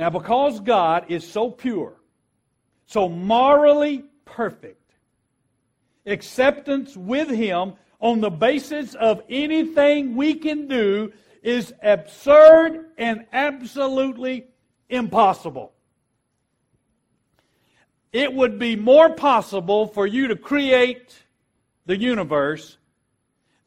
Now, 0.03 0.11
because 0.11 0.59
God 0.59 1.13
is 1.13 1.25
so 1.25 1.49
pure, 1.49 1.95
so 2.87 3.09
morally 3.09 4.03
perfect, 4.25 4.95
acceptance 6.07 6.97
with 6.97 7.29
Him 7.29 7.75
on 8.01 8.21
the 8.21 8.29
basis 8.29 8.97
of 8.97 9.23
anything 9.31 10.17
we 10.17 10.35
can 10.35 10.67
do 10.67 11.13
is 11.41 11.73
absurd 11.85 12.87
and 12.99 13.27
absolutely 13.33 14.49
impossible. 14.89 15.73
It 18.13 18.35
would 18.35 18.59
be 18.59 18.75
more 18.75 19.11
possible 19.11 19.87
for 19.87 20.05
you 20.05 20.27
to 20.27 20.35
create 20.35 21.17
the 21.87 21.97
universe 21.97 22.77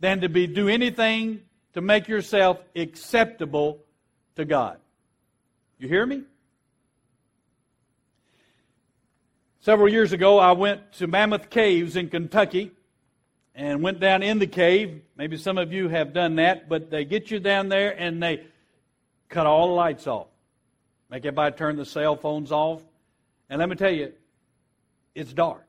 than 0.01 0.19
to 0.19 0.27
be 0.27 0.47
do 0.47 0.67
anything 0.67 1.43
to 1.75 1.79
make 1.79 2.09
yourself 2.09 2.59
acceptable 2.75 3.85
to 4.35 4.43
God. 4.43 4.79
You 5.77 5.88
hear 5.89 6.05
me? 6.05 6.23
Several 9.59 9.89
years 9.89 10.13
ago, 10.13 10.39
I 10.39 10.53
went 10.53 10.93
to 10.93 11.07
Mammoth 11.07 11.49
Caves 11.49 11.95
in 11.95 12.09
Kentucky 12.09 12.71
and 13.53 13.81
went 13.81 13.99
down 13.99 14.23
in 14.23 14.39
the 14.39 14.47
cave. 14.47 15.01
Maybe 15.17 15.38
some 15.38 15.57
of 15.57 15.73
you 15.73 15.89
have 15.89 16.13
done 16.13 16.35
that, 16.35 16.69
but 16.69 16.89
they 16.89 17.03
get 17.03 17.29
you 17.31 17.39
down 17.39 17.67
there 17.67 17.91
and 17.99 18.21
they 18.21 18.45
cut 19.27 19.47
all 19.47 19.67
the 19.67 19.73
lights 19.73 20.07
off. 20.07 20.27
Make 21.09 21.25
everybody 21.25 21.55
turn 21.55 21.75
the 21.75 21.85
cell 21.85 22.15
phones 22.15 22.51
off. 22.51 22.83
And 23.49 23.59
let 23.59 23.67
me 23.67 23.75
tell 23.75 23.91
you, 23.91 24.13
it's 25.13 25.33
dark. 25.33 25.65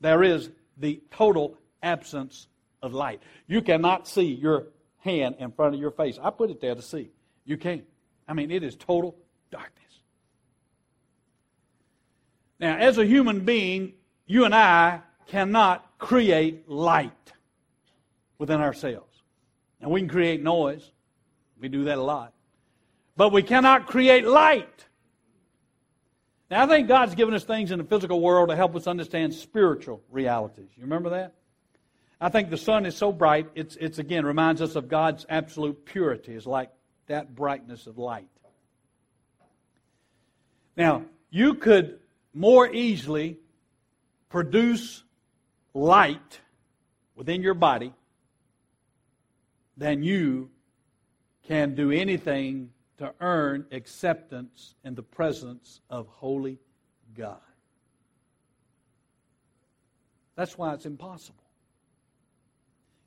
There 0.00 0.22
is 0.22 0.50
the 0.78 1.00
total 1.10 1.56
absence 1.82 2.48
of 2.82 2.92
light. 2.92 3.22
You 3.46 3.62
cannot 3.62 4.08
see 4.08 4.34
your 4.34 4.66
hand 4.98 5.36
in 5.38 5.52
front 5.52 5.74
of 5.74 5.80
your 5.80 5.90
face. 5.90 6.18
I 6.20 6.30
put 6.30 6.50
it 6.50 6.60
there 6.60 6.74
to 6.74 6.82
see. 6.82 7.10
You 7.44 7.56
can't. 7.56 7.84
I 8.26 8.32
mean, 8.32 8.50
it 8.50 8.62
is 8.62 8.74
total 8.74 9.16
darkness. 9.54 10.00
Now, 12.58 12.76
as 12.76 12.98
a 12.98 13.06
human 13.06 13.44
being, 13.44 13.92
you 14.26 14.44
and 14.44 14.54
I 14.54 15.00
cannot 15.26 15.98
create 15.98 16.68
light 16.68 17.32
within 18.38 18.60
ourselves. 18.60 19.22
And 19.80 19.92
we 19.92 20.00
can 20.00 20.08
create 20.08 20.42
noise. 20.42 20.90
We 21.60 21.68
do 21.68 21.84
that 21.84 21.98
a 21.98 22.02
lot. 22.02 22.32
But 23.16 23.32
we 23.32 23.42
cannot 23.42 23.86
create 23.86 24.26
light. 24.26 24.86
Now, 26.50 26.64
I 26.64 26.66
think 26.66 26.88
God's 26.88 27.14
given 27.14 27.34
us 27.34 27.44
things 27.44 27.70
in 27.70 27.78
the 27.78 27.84
physical 27.84 28.20
world 28.20 28.48
to 28.48 28.56
help 28.56 28.74
us 28.74 28.88
understand 28.88 29.34
spiritual 29.34 30.02
realities. 30.10 30.70
You 30.76 30.82
remember 30.82 31.10
that? 31.10 31.34
I 32.20 32.28
think 32.28 32.50
the 32.50 32.56
sun 32.56 32.86
is 32.86 32.96
so 32.96 33.12
bright, 33.12 33.48
it's, 33.54 33.76
it's 33.76 33.98
again 33.98 34.26
reminds 34.26 34.62
us 34.62 34.74
of 34.74 34.88
God's 34.88 35.26
absolute 35.28 35.84
purity, 35.84 36.34
It's 36.34 36.46
like 36.46 36.70
that 37.06 37.36
brightness 37.36 37.86
of 37.86 37.98
light. 37.98 38.28
Now, 40.76 41.04
you 41.30 41.54
could 41.54 41.98
more 42.32 42.68
easily 42.68 43.38
produce 44.28 45.04
light 45.72 46.40
within 47.14 47.42
your 47.42 47.54
body 47.54 47.92
than 49.76 50.02
you 50.02 50.50
can 51.46 51.74
do 51.74 51.90
anything 51.90 52.70
to 52.98 53.12
earn 53.20 53.66
acceptance 53.72 54.74
in 54.84 54.94
the 54.94 55.02
presence 55.02 55.80
of 55.90 56.06
holy 56.08 56.58
God. 57.16 57.38
That's 60.36 60.56
why 60.58 60.74
it's 60.74 60.86
impossible. 60.86 61.42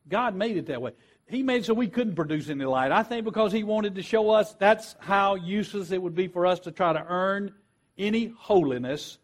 God 0.08 0.36
made 0.36 0.58
it 0.58 0.67
that 0.67 0.82
way. 0.82 0.91
He 1.27 1.43
made 1.43 1.65
so 1.65 1.73
we 1.73 1.87
couldn't 1.87 2.15
produce 2.15 2.49
any 2.49 2.63
light. 2.63 2.91
I 2.91 3.03
think 3.03 3.25
because 3.25 3.51
He 3.51 3.63
wanted 3.63 3.95
to 3.95 4.01
show 4.01 4.29
us 4.31 4.53
that's 4.53 4.95
how 4.99 5.35
useless 5.35 5.91
it 5.91 6.01
would 6.01 6.15
be 6.15 6.27
for 6.27 6.45
us 6.45 6.61
to 6.61 6.71
try 6.71 6.93
to 6.93 7.05
earn 7.07 7.53
any 7.97 8.33
holiness 8.37 9.17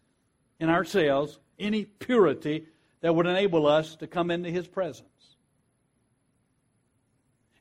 in 0.60 0.70
ourselves, 0.70 1.40
any 1.58 1.86
purity 1.86 2.66
that 3.02 3.16
would 3.16 3.26
enable 3.26 3.68
us 3.68 3.96
to 3.98 4.08
come 4.08 4.32
into 4.32 4.50
His 4.50 4.68
presence. 4.68 5.08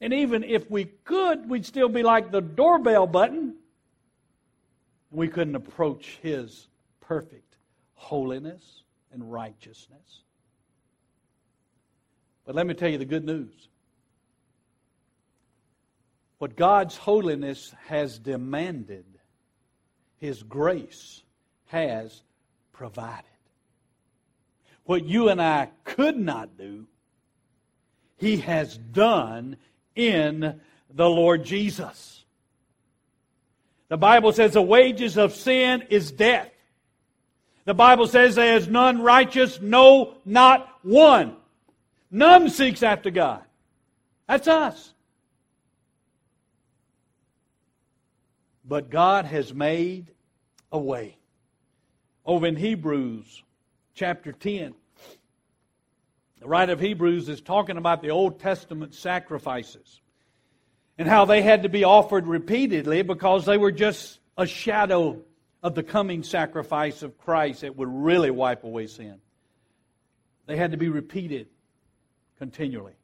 And 0.00 0.12
even 0.12 0.42
if 0.42 0.68
we 0.68 0.86
could, 0.86 1.48
we'd 1.48 1.64
still 1.64 1.88
be 1.88 2.02
like 2.02 2.32
the 2.32 2.40
doorbell 2.40 3.06
button. 3.06 3.54
We 5.12 5.28
couldn't 5.28 5.54
approach 5.54 6.18
His 6.20 6.66
perfect 7.00 7.54
holiness 7.94 8.82
and 9.12 9.30
righteousness. 9.30 10.22
But 12.44 12.56
let 12.56 12.66
me 12.66 12.74
tell 12.74 12.88
you 12.88 12.98
the 12.98 13.04
good 13.04 13.24
news. 13.24 13.68
What 16.42 16.56
God's 16.56 16.96
holiness 16.96 17.72
has 17.86 18.18
demanded, 18.18 19.04
His 20.18 20.42
grace 20.42 21.22
has 21.66 22.20
provided. 22.72 23.22
What 24.82 25.04
you 25.04 25.28
and 25.28 25.40
I 25.40 25.68
could 25.84 26.16
not 26.16 26.58
do, 26.58 26.88
He 28.16 28.38
has 28.38 28.76
done 28.76 29.56
in 29.94 30.60
the 30.92 31.08
Lord 31.08 31.44
Jesus. 31.44 32.24
The 33.86 33.96
Bible 33.96 34.32
says 34.32 34.54
the 34.54 34.62
wages 34.62 35.16
of 35.16 35.36
sin 35.36 35.84
is 35.90 36.10
death. 36.10 36.50
The 37.66 37.74
Bible 37.74 38.08
says 38.08 38.34
there 38.34 38.56
is 38.56 38.66
none 38.66 39.00
righteous, 39.00 39.60
no, 39.60 40.14
not 40.24 40.68
one. 40.82 41.36
None 42.10 42.50
seeks 42.50 42.82
after 42.82 43.12
God. 43.12 43.44
That's 44.26 44.48
us. 44.48 44.92
But 48.64 48.90
God 48.90 49.24
has 49.24 49.52
made 49.52 50.12
a 50.70 50.78
way. 50.78 51.18
Over 52.24 52.46
in 52.46 52.56
Hebrews 52.56 53.42
chapter 53.94 54.32
10, 54.32 54.74
the 56.40 56.48
writer 56.48 56.72
of 56.72 56.80
Hebrews 56.80 57.28
is 57.28 57.40
talking 57.40 57.76
about 57.76 58.02
the 58.02 58.10
Old 58.10 58.40
Testament 58.40 58.94
sacrifices 58.94 60.00
and 60.98 61.08
how 61.08 61.24
they 61.24 61.42
had 61.42 61.62
to 61.64 61.68
be 61.68 61.84
offered 61.84 62.26
repeatedly 62.26 63.02
because 63.02 63.44
they 63.44 63.58
were 63.58 63.72
just 63.72 64.18
a 64.36 64.46
shadow 64.46 65.22
of 65.62 65.74
the 65.74 65.82
coming 65.82 66.22
sacrifice 66.22 67.02
of 67.02 67.18
Christ 67.18 67.60
that 67.60 67.76
would 67.76 67.88
really 67.88 68.30
wipe 68.30 68.64
away 68.64 68.86
sin. 68.86 69.20
They 70.46 70.56
had 70.56 70.72
to 70.72 70.76
be 70.76 70.88
repeated 70.88 71.46
continually. 72.38 72.94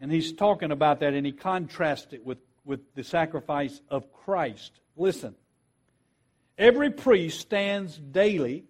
And 0.00 0.10
he's 0.10 0.32
talking 0.32 0.72
about 0.72 1.00
that 1.00 1.14
and 1.14 1.24
he 1.24 1.32
contrasts 1.32 2.12
it 2.12 2.26
with, 2.26 2.38
with 2.66 2.80
the 2.94 3.04
sacrifice 3.04 3.80
of 3.88 4.12
Christ. 4.12 4.80
Listen, 4.96 5.34
every 6.58 6.90
priest 6.90 7.40
stands 7.40 7.96
daily 7.96 8.64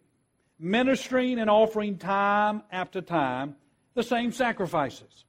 ministering 0.59 1.39
and 1.39 1.51
offering 1.51 1.99
time 1.99 2.63
after 2.71 3.01
time 3.01 3.57
the 3.95 4.03
same 4.03 4.33
sacrifices, 4.33 5.25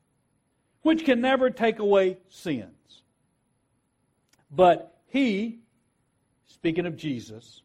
which 0.82 1.06
can 1.06 1.22
never 1.22 1.50
take 1.50 1.80
away 1.80 2.18
sins. 2.30 3.02
But 4.52 4.96
he, 5.08 5.60
speaking 6.48 6.86
of 6.86 6.98
Jesus, 6.98 7.62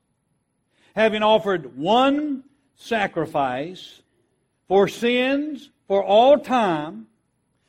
having 0.95 1.23
offered 1.23 1.77
one 1.77 2.45
sacrifice 2.77 4.03
for 4.69 4.89
sins 4.89 5.71
for 5.87 6.03
all 6.03 6.39
time, 6.39 7.07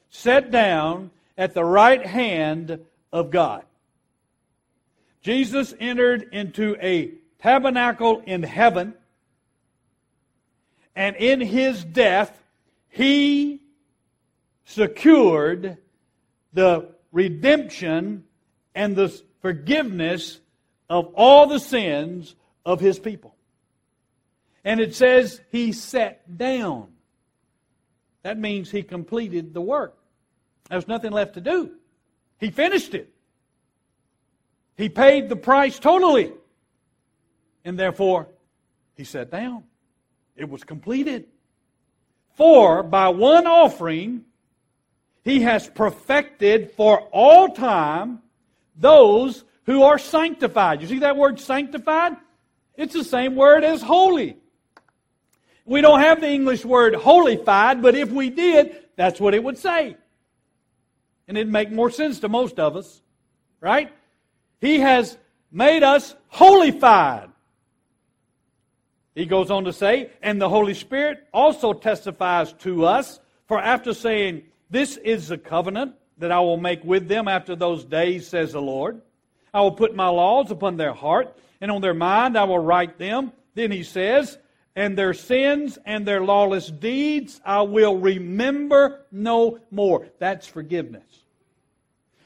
set 0.09 0.51
down 0.51 1.11
at 1.37 1.53
the 1.53 1.65
right 1.65 2.05
hand 2.05 2.79
of 3.13 3.31
God. 3.31 3.63
Jesus 5.21 5.73
entered 5.79 6.27
into 6.33 6.75
a 6.81 7.13
tabernacle 7.39 8.21
in 8.25 8.43
heaven, 8.43 8.95
and 10.95 11.15
in 11.15 11.39
his 11.39 11.85
death, 11.85 12.43
he 12.89 13.61
secured 14.65 15.77
the 16.51 16.89
redemption 17.11 18.25
and 18.75 18.95
the 18.95 19.09
forgiveness 19.41 20.39
of 20.89 21.13
all 21.15 21.47
the 21.47 21.59
sins 21.59 22.35
of 22.65 22.79
his 22.79 22.99
people. 22.99 23.35
And 24.65 24.79
it 24.79 24.95
says 24.95 25.41
he 25.51 25.71
sat 25.71 26.37
down. 26.37 26.89
That 28.23 28.37
means 28.37 28.71
he 28.71 28.83
completed 28.83 29.53
the 29.53 29.61
work. 29.61 29.97
There's 30.69 30.87
nothing 30.87 31.11
left 31.11 31.33
to 31.33 31.41
do. 31.41 31.71
He 32.39 32.49
finished 32.51 32.93
it. 32.93 33.13
He 34.77 34.89
paid 34.89 35.29
the 35.29 35.35
price 35.35 35.79
totally. 35.79 36.31
And 37.65 37.77
therefore, 37.77 38.27
he 38.95 39.03
sat 39.03 39.31
down. 39.31 39.63
It 40.35 40.49
was 40.49 40.63
completed. 40.63 41.25
For 42.35 42.83
by 42.83 43.09
one 43.09 43.45
offering, 43.47 44.25
he 45.23 45.41
has 45.41 45.69
perfected 45.69 46.71
for 46.71 46.99
all 47.11 47.49
time 47.49 48.19
those 48.75 49.45
who 49.65 49.83
are 49.83 49.97
sanctified. 49.97 50.81
You 50.81 50.87
see 50.87 50.99
that 50.99 51.15
word 51.15 51.39
sanctified? 51.39 52.17
It's 52.75 52.93
the 52.93 53.03
same 53.03 53.35
word 53.35 53.63
as 53.63 53.81
holy. 53.81 54.37
We 55.65 55.81
don't 55.81 56.01
have 56.01 56.19
the 56.19 56.29
English 56.29 56.65
word 56.65 56.95
holified, 56.95 57.81
but 57.81 57.95
if 57.95 58.09
we 58.09 58.29
did, 58.29 58.83
that's 58.97 59.19
what 59.19 59.33
it 59.33 59.43
would 59.43 59.57
say. 59.57 59.95
And 61.27 61.37
it'd 61.37 61.51
make 61.51 61.71
more 61.71 61.89
sense 61.89 62.19
to 62.19 62.29
most 62.29 62.59
of 62.59 62.75
us, 62.75 63.01
right? 63.61 63.91
He 64.59 64.79
has 64.79 65.17
made 65.51 65.83
us 65.83 66.15
holified. 66.27 67.29
He 69.15 69.25
goes 69.25 69.51
on 69.51 69.65
to 69.65 69.73
say, 69.73 70.09
and 70.21 70.41
the 70.41 70.49
Holy 70.49 70.73
Spirit 70.73 71.27
also 71.33 71.73
testifies 71.73 72.53
to 72.53 72.85
us, 72.85 73.19
for 73.47 73.59
after 73.59 73.93
saying, 73.93 74.43
This 74.69 74.97
is 74.97 75.27
the 75.27 75.37
covenant 75.37 75.95
that 76.17 76.31
I 76.31 76.39
will 76.39 76.57
make 76.57 76.83
with 76.83 77.07
them 77.07 77.27
after 77.27 77.55
those 77.55 77.83
days, 77.85 78.27
says 78.27 78.53
the 78.53 78.61
Lord. 78.61 79.01
I 79.53 79.61
will 79.61 79.71
put 79.71 79.95
my 79.95 80.07
laws 80.07 80.49
upon 80.49 80.77
their 80.77 80.93
heart, 80.93 81.37
and 81.61 81.69
on 81.69 81.81
their 81.81 81.93
mind 81.93 82.37
I 82.37 82.45
will 82.45 82.59
write 82.59 82.97
them. 82.97 83.31
Then 83.53 83.71
he 83.71 83.83
says, 83.83 84.37
and 84.75 84.97
their 84.97 85.13
sins 85.13 85.77
and 85.85 86.05
their 86.05 86.23
lawless 86.23 86.69
deeds 86.69 87.39
I 87.45 87.61
will 87.61 87.97
remember 87.97 89.05
no 89.11 89.59
more. 89.71 90.07
That's 90.19 90.47
forgiveness. 90.47 91.03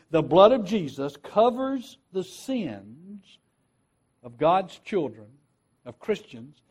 The 0.09 0.23
blood 0.23 0.53
of 0.53 0.63
Jesus 0.63 1.17
covers 1.17 1.97
the 2.13 2.23
sins 2.23 3.37
of 4.23 4.37
God's 4.37 4.79
children, 4.79 5.27
of 5.85 5.99
Christians, 5.99 6.61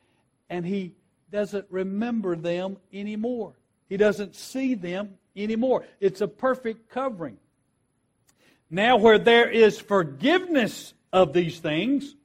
and 0.49 0.65
He 0.65 0.95
doesn't 1.31 1.67
remember 1.71 2.37
them 2.37 2.79
anymore. 2.93 3.53
He 3.89 3.97
doesn't 3.97 4.35
see 4.35 4.75
them 4.75 5.19
anymore. 5.37 5.85
It's 6.01 6.23
a 6.23 6.29
perfect 6.29 6.89
covering. 6.89 7.37
Now, 8.71 8.97
where 8.97 9.19
there 9.19 9.49
is 9.49 9.79
forgiveness 9.79 10.95
of 11.13 11.33
these 11.33 11.61
things, 11.61 12.17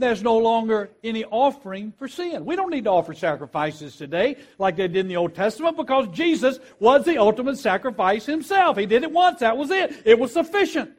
there's 0.00 0.22
no 0.22 0.38
longer 0.38 0.90
any 1.04 1.24
offering 1.24 1.92
for 1.98 2.08
sin. 2.08 2.44
We 2.44 2.56
don't 2.56 2.70
need 2.70 2.84
to 2.84 2.90
offer 2.90 3.14
sacrifices 3.14 3.96
today 3.96 4.36
like 4.58 4.76
they 4.76 4.88
did 4.88 4.96
in 4.96 5.08
the 5.08 5.16
Old 5.16 5.34
Testament 5.34 5.76
because 5.76 6.08
Jesus 6.08 6.58
was 6.78 7.04
the 7.04 7.18
ultimate 7.18 7.58
sacrifice 7.58 8.26
himself. 8.26 8.76
He 8.76 8.86
did 8.86 9.02
it 9.02 9.12
once, 9.12 9.40
that 9.40 9.56
was 9.56 9.70
it. 9.70 10.02
It 10.04 10.18
was 10.18 10.32
sufficient. 10.32 10.90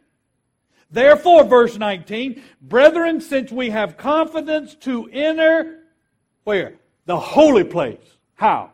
Therefore, 0.91 1.43
verse 1.43 1.77
19, 1.77 2.41
brethren, 2.61 3.21
since 3.21 3.51
we 3.51 3.69
have 3.69 3.97
confidence 3.97 4.75
to 4.81 5.09
enter 5.11 5.79
where? 6.43 6.73
The 7.05 7.19
holy 7.19 7.63
place. 7.63 8.17
How? 8.35 8.71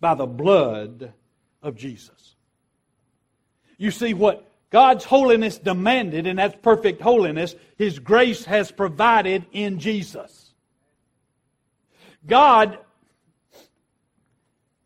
By 0.00 0.14
the 0.14 0.26
blood 0.26 1.12
of 1.62 1.76
Jesus. 1.76 2.34
You 3.78 3.90
see 3.90 4.14
what 4.14 4.46
God's 4.72 5.04
holiness 5.04 5.58
demanded, 5.58 6.26
and 6.26 6.38
that's 6.38 6.56
perfect 6.62 7.02
holiness, 7.02 7.54
His 7.76 7.98
grace 7.98 8.46
has 8.46 8.72
provided 8.72 9.44
in 9.52 9.78
Jesus. 9.78 10.54
God 12.26 12.78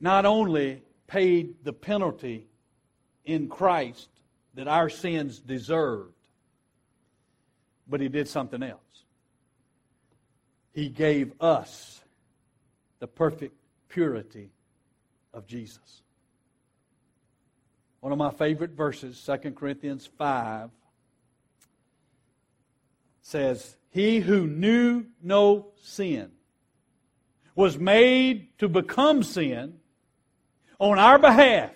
not 0.00 0.26
only 0.26 0.82
paid 1.06 1.54
the 1.62 1.72
penalty 1.72 2.48
in 3.24 3.48
Christ 3.48 4.08
that 4.54 4.66
our 4.66 4.88
sins 4.88 5.38
deserved, 5.38 6.12
but 7.86 8.00
He 8.00 8.08
did 8.08 8.26
something 8.26 8.64
else. 8.64 8.80
He 10.72 10.88
gave 10.88 11.32
us 11.40 12.00
the 12.98 13.06
perfect 13.06 13.54
purity 13.88 14.50
of 15.32 15.46
Jesus. 15.46 16.02
One 18.06 18.12
of 18.12 18.18
my 18.18 18.30
favorite 18.30 18.70
verses, 18.70 19.20
2 19.26 19.50
Corinthians 19.50 20.08
5, 20.16 20.70
says, 23.20 23.76
He 23.90 24.20
who 24.20 24.46
knew 24.46 25.06
no 25.20 25.72
sin 25.82 26.30
was 27.56 27.76
made 27.76 28.56
to 28.58 28.68
become 28.68 29.24
sin 29.24 29.80
on 30.78 31.00
our 31.00 31.18
behalf. 31.18 31.72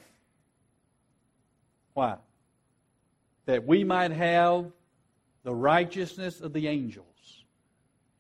Why? 1.94 2.18
That 3.46 3.66
we 3.66 3.82
might 3.82 4.12
have 4.12 4.66
the 5.42 5.52
righteousness 5.52 6.40
of 6.40 6.52
the 6.52 6.68
angels 6.68 7.42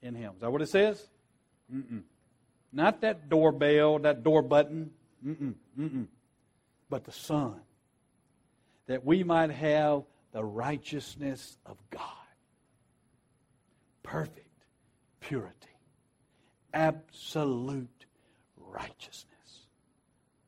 in 0.02 0.16
him. 0.16 0.32
Is 0.34 0.40
that 0.40 0.50
what 0.50 0.62
it 0.62 0.68
says? 0.68 1.06
Mm-mm. 1.72 2.02
Not 2.72 3.02
that 3.02 3.28
doorbell, 3.28 4.00
that 4.00 4.24
door 4.24 4.42
button. 4.42 4.90
Mm-mm. 5.24 5.54
Mm-mm. 5.78 6.06
But 6.88 7.04
the 7.04 7.12
Son 7.12 7.60
that 8.90 9.06
we 9.06 9.22
might 9.22 9.52
have 9.52 10.02
the 10.32 10.44
righteousness 10.44 11.56
of 11.64 11.76
God. 11.90 12.02
Perfect 14.02 14.48
purity, 15.20 15.54
absolute 16.74 18.06
righteousness. 18.56 19.28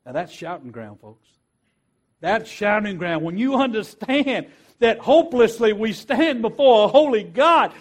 Now 0.05 0.11
that's 0.11 0.33
shouting 0.33 0.71
ground, 0.71 0.99
folks. 0.99 1.25
That's 2.19 2.49
shouting 2.49 2.97
ground. 2.97 3.23
When 3.23 3.37
you 3.37 3.55
understand 3.55 4.47
that 4.79 4.99
hopelessly 4.99 5.71
we 5.71 5.93
stand 5.93 6.41
before 6.41 6.83
a 6.83 6.87
holy 6.89 7.23
God, 7.23 7.71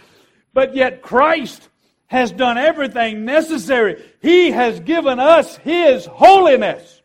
but 0.55 0.77
yet 0.77 1.03
Christ 1.03 1.69
has 2.07 2.31
done 2.31 2.57
everything 2.57 3.25
necessary. 3.25 4.01
He 4.21 4.53
has 4.53 4.79
given 4.79 5.19
us 5.19 5.57
His 5.57 6.07
holiness. 6.07 7.02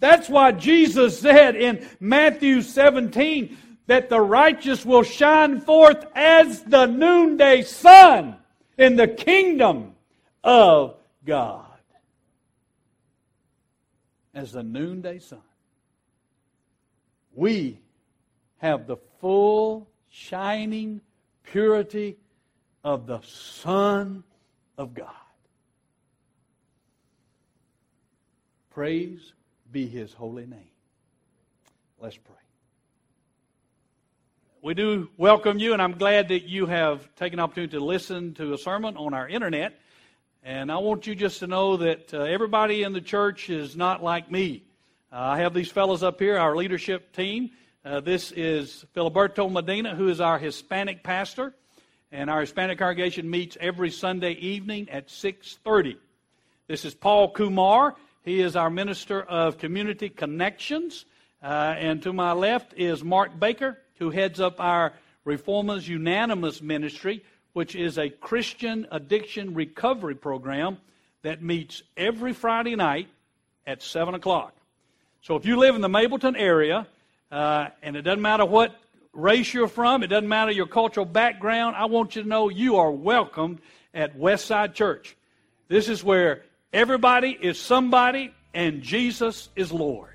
That's 0.00 0.28
why 0.28 0.52
Jesus 0.52 1.20
said 1.20 1.54
in 1.54 1.86
Matthew 2.00 2.62
17 2.62 3.56
that 3.86 4.08
the 4.08 4.20
righteous 4.20 4.84
will 4.84 5.02
shine 5.02 5.60
forth 5.60 6.04
as 6.14 6.62
the 6.62 6.86
noonday 6.86 7.62
sun 7.62 8.36
in 8.78 8.96
the 8.96 9.08
kingdom 9.08 9.94
of 10.42 10.96
God. 11.24 11.66
As 14.34 14.52
the 14.52 14.62
noonday 14.62 15.18
sun. 15.18 15.40
We 17.34 17.80
have 18.58 18.86
the 18.86 18.96
full, 19.20 19.88
shining 20.08 21.00
purity 21.42 22.16
of 22.84 23.06
the 23.06 23.20
Son 23.22 24.24
of 24.78 24.94
God. 24.94 25.08
Praise 28.70 29.32
be 29.72 29.86
his 29.86 30.12
holy 30.12 30.46
name. 30.46 30.70
Let's 31.98 32.16
pray. 32.16 32.34
We 34.62 34.74
do 34.74 35.08
welcome 35.16 35.58
you, 35.58 35.72
and 35.72 35.80
I'm 35.80 35.92
glad 35.92 36.28
that 36.28 36.44
you 36.44 36.66
have 36.66 37.14
taken 37.14 37.38
the 37.38 37.44
opportunity 37.44 37.78
to 37.78 37.84
listen 37.84 38.34
to 38.34 38.52
a 38.52 38.58
sermon 38.58 38.96
on 38.96 39.14
our 39.14 39.28
internet. 39.28 39.78
And 40.42 40.72
I 40.72 40.78
want 40.78 41.06
you 41.06 41.14
just 41.14 41.40
to 41.40 41.46
know 41.46 41.76
that 41.78 42.12
uh, 42.12 42.22
everybody 42.22 42.82
in 42.82 42.92
the 42.92 43.00
church 43.00 43.48
is 43.48 43.76
not 43.76 44.02
like 44.02 44.30
me. 44.30 44.64
Uh, 45.12 45.16
I 45.16 45.38
have 45.38 45.54
these 45.54 45.70
fellows 45.70 46.02
up 46.02 46.18
here, 46.18 46.36
our 46.36 46.56
leadership 46.56 47.14
team. 47.14 47.50
Uh, 47.84 48.00
this 48.00 48.32
is 48.32 48.84
Filiberto 48.94 49.50
Medina, 49.50 49.94
who 49.94 50.08
is 50.08 50.20
our 50.20 50.38
Hispanic 50.38 51.02
pastor, 51.02 51.54
and 52.12 52.28
our 52.28 52.40
Hispanic 52.40 52.78
congregation 52.78 53.30
meets 53.30 53.56
every 53.60 53.90
Sunday 53.90 54.32
evening 54.32 54.88
at 54.90 55.08
6:30. 55.08 55.96
This 56.66 56.84
is 56.84 56.94
Paul 56.94 57.30
Kumar. 57.30 57.96
He 58.22 58.42
is 58.42 58.54
our 58.54 58.68
Minister 58.68 59.22
of 59.22 59.56
Community 59.56 60.10
Connections. 60.10 61.06
Uh, 61.42 61.74
and 61.78 62.02
to 62.02 62.12
my 62.12 62.32
left 62.32 62.74
is 62.76 63.02
Mark 63.02 63.40
Baker, 63.40 63.78
who 63.98 64.10
heads 64.10 64.40
up 64.40 64.60
our 64.60 64.92
Reformers 65.24 65.88
Unanimous 65.88 66.60
Ministry, 66.60 67.24
which 67.54 67.74
is 67.74 67.96
a 67.96 68.10
Christian 68.10 68.86
addiction 68.90 69.54
recovery 69.54 70.14
program 70.14 70.76
that 71.22 71.42
meets 71.42 71.82
every 71.96 72.34
Friday 72.34 72.76
night 72.76 73.08
at 73.66 73.82
7 73.82 74.14
o'clock. 74.14 74.54
So 75.22 75.36
if 75.36 75.46
you 75.46 75.56
live 75.56 75.74
in 75.74 75.80
the 75.80 75.88
Mableton 75.88 76.38
area, 76.38 76.86
uh, 77.32 77.68
and 77.82 77.96
it 77.96 78.02
doesn't 78.02 78.22
matter 78.22 78.44
what 78.44 78.78
race 79.14 79.54
you're 79.54 79.66
from, 79.66 80.02
it 80.02 80.08
doesn't 80.08 80.28
matter 80.28 80.50
your 80.50 80.66
cultural 80.66 81.06
background, 81.06 81.74
I 81.74 81.86
want 81.86 82.16
you 82.16 82.22
to 82.22 82.28
know 82.28 82.50
you 82.50 82.76
are 82.76 82.90
welcomed 82.90 83.60
at 83.94 84.18
Westside 84.18 84.74
Church. 84.74 85.16
This 85.68 85.88
is 85.88 86.04
where 86.04 86.42
Everybody 86.72 87.36
is 87.40 87.58
somebody, 87.58 88.32
and 88.54 88.80
Jesus 88.80 89.48
is 89.56 89.72
Lord. 89.72 90.14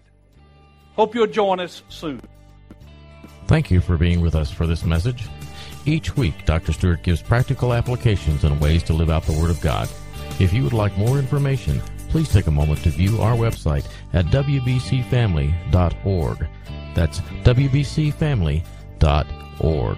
Hope 0.95 1.13
you'll 1.13 1.27
join 1.27 1.59
us 1.59 1.83
soon. 1.89 2.21
Thank 3.47 3.69
you 3.69 3.81
for 3.81 3.97
being 3.97 4.21
with 4.21 4.35
us 4.35 4.51
for 4.51 4.65
this 4.65 4.85
message. 4.85 5.27
Each 5.85 6.15
week, 6.15 6.45
Dr. 6.45 6.71
Stewart 6.71 7.03
gives 7.03 7.21
practical 7.21 7.73
applications 7.73 8.45
and 8.45 8.61
ways 8.61 8.83
to 8.83 8.93
live 8.93 9.09
out 9.09 9.23
the 9.23 9.37
Word 9.37 9.49
of 9.49 9.59
God. 9.59 9.89
If 10.39 10.53
you 10.53 10.63
would 10.63 10.71
like 10.71 10.97
more 10.97 11.19
information, 11.19 11.81
please 12.07 12.29
take 12.29 12.47
a 12.47 12.51
moment 12.51 12.81
to 12.83 12.89
view 12.89 13.21
our 13.21 13.35
website 13.35 13.85
at 14.13 14.27
wbcfamily.org. 14.27 16.47
That's 16.95 17.19
wbcfamily.org. 17.19 19.97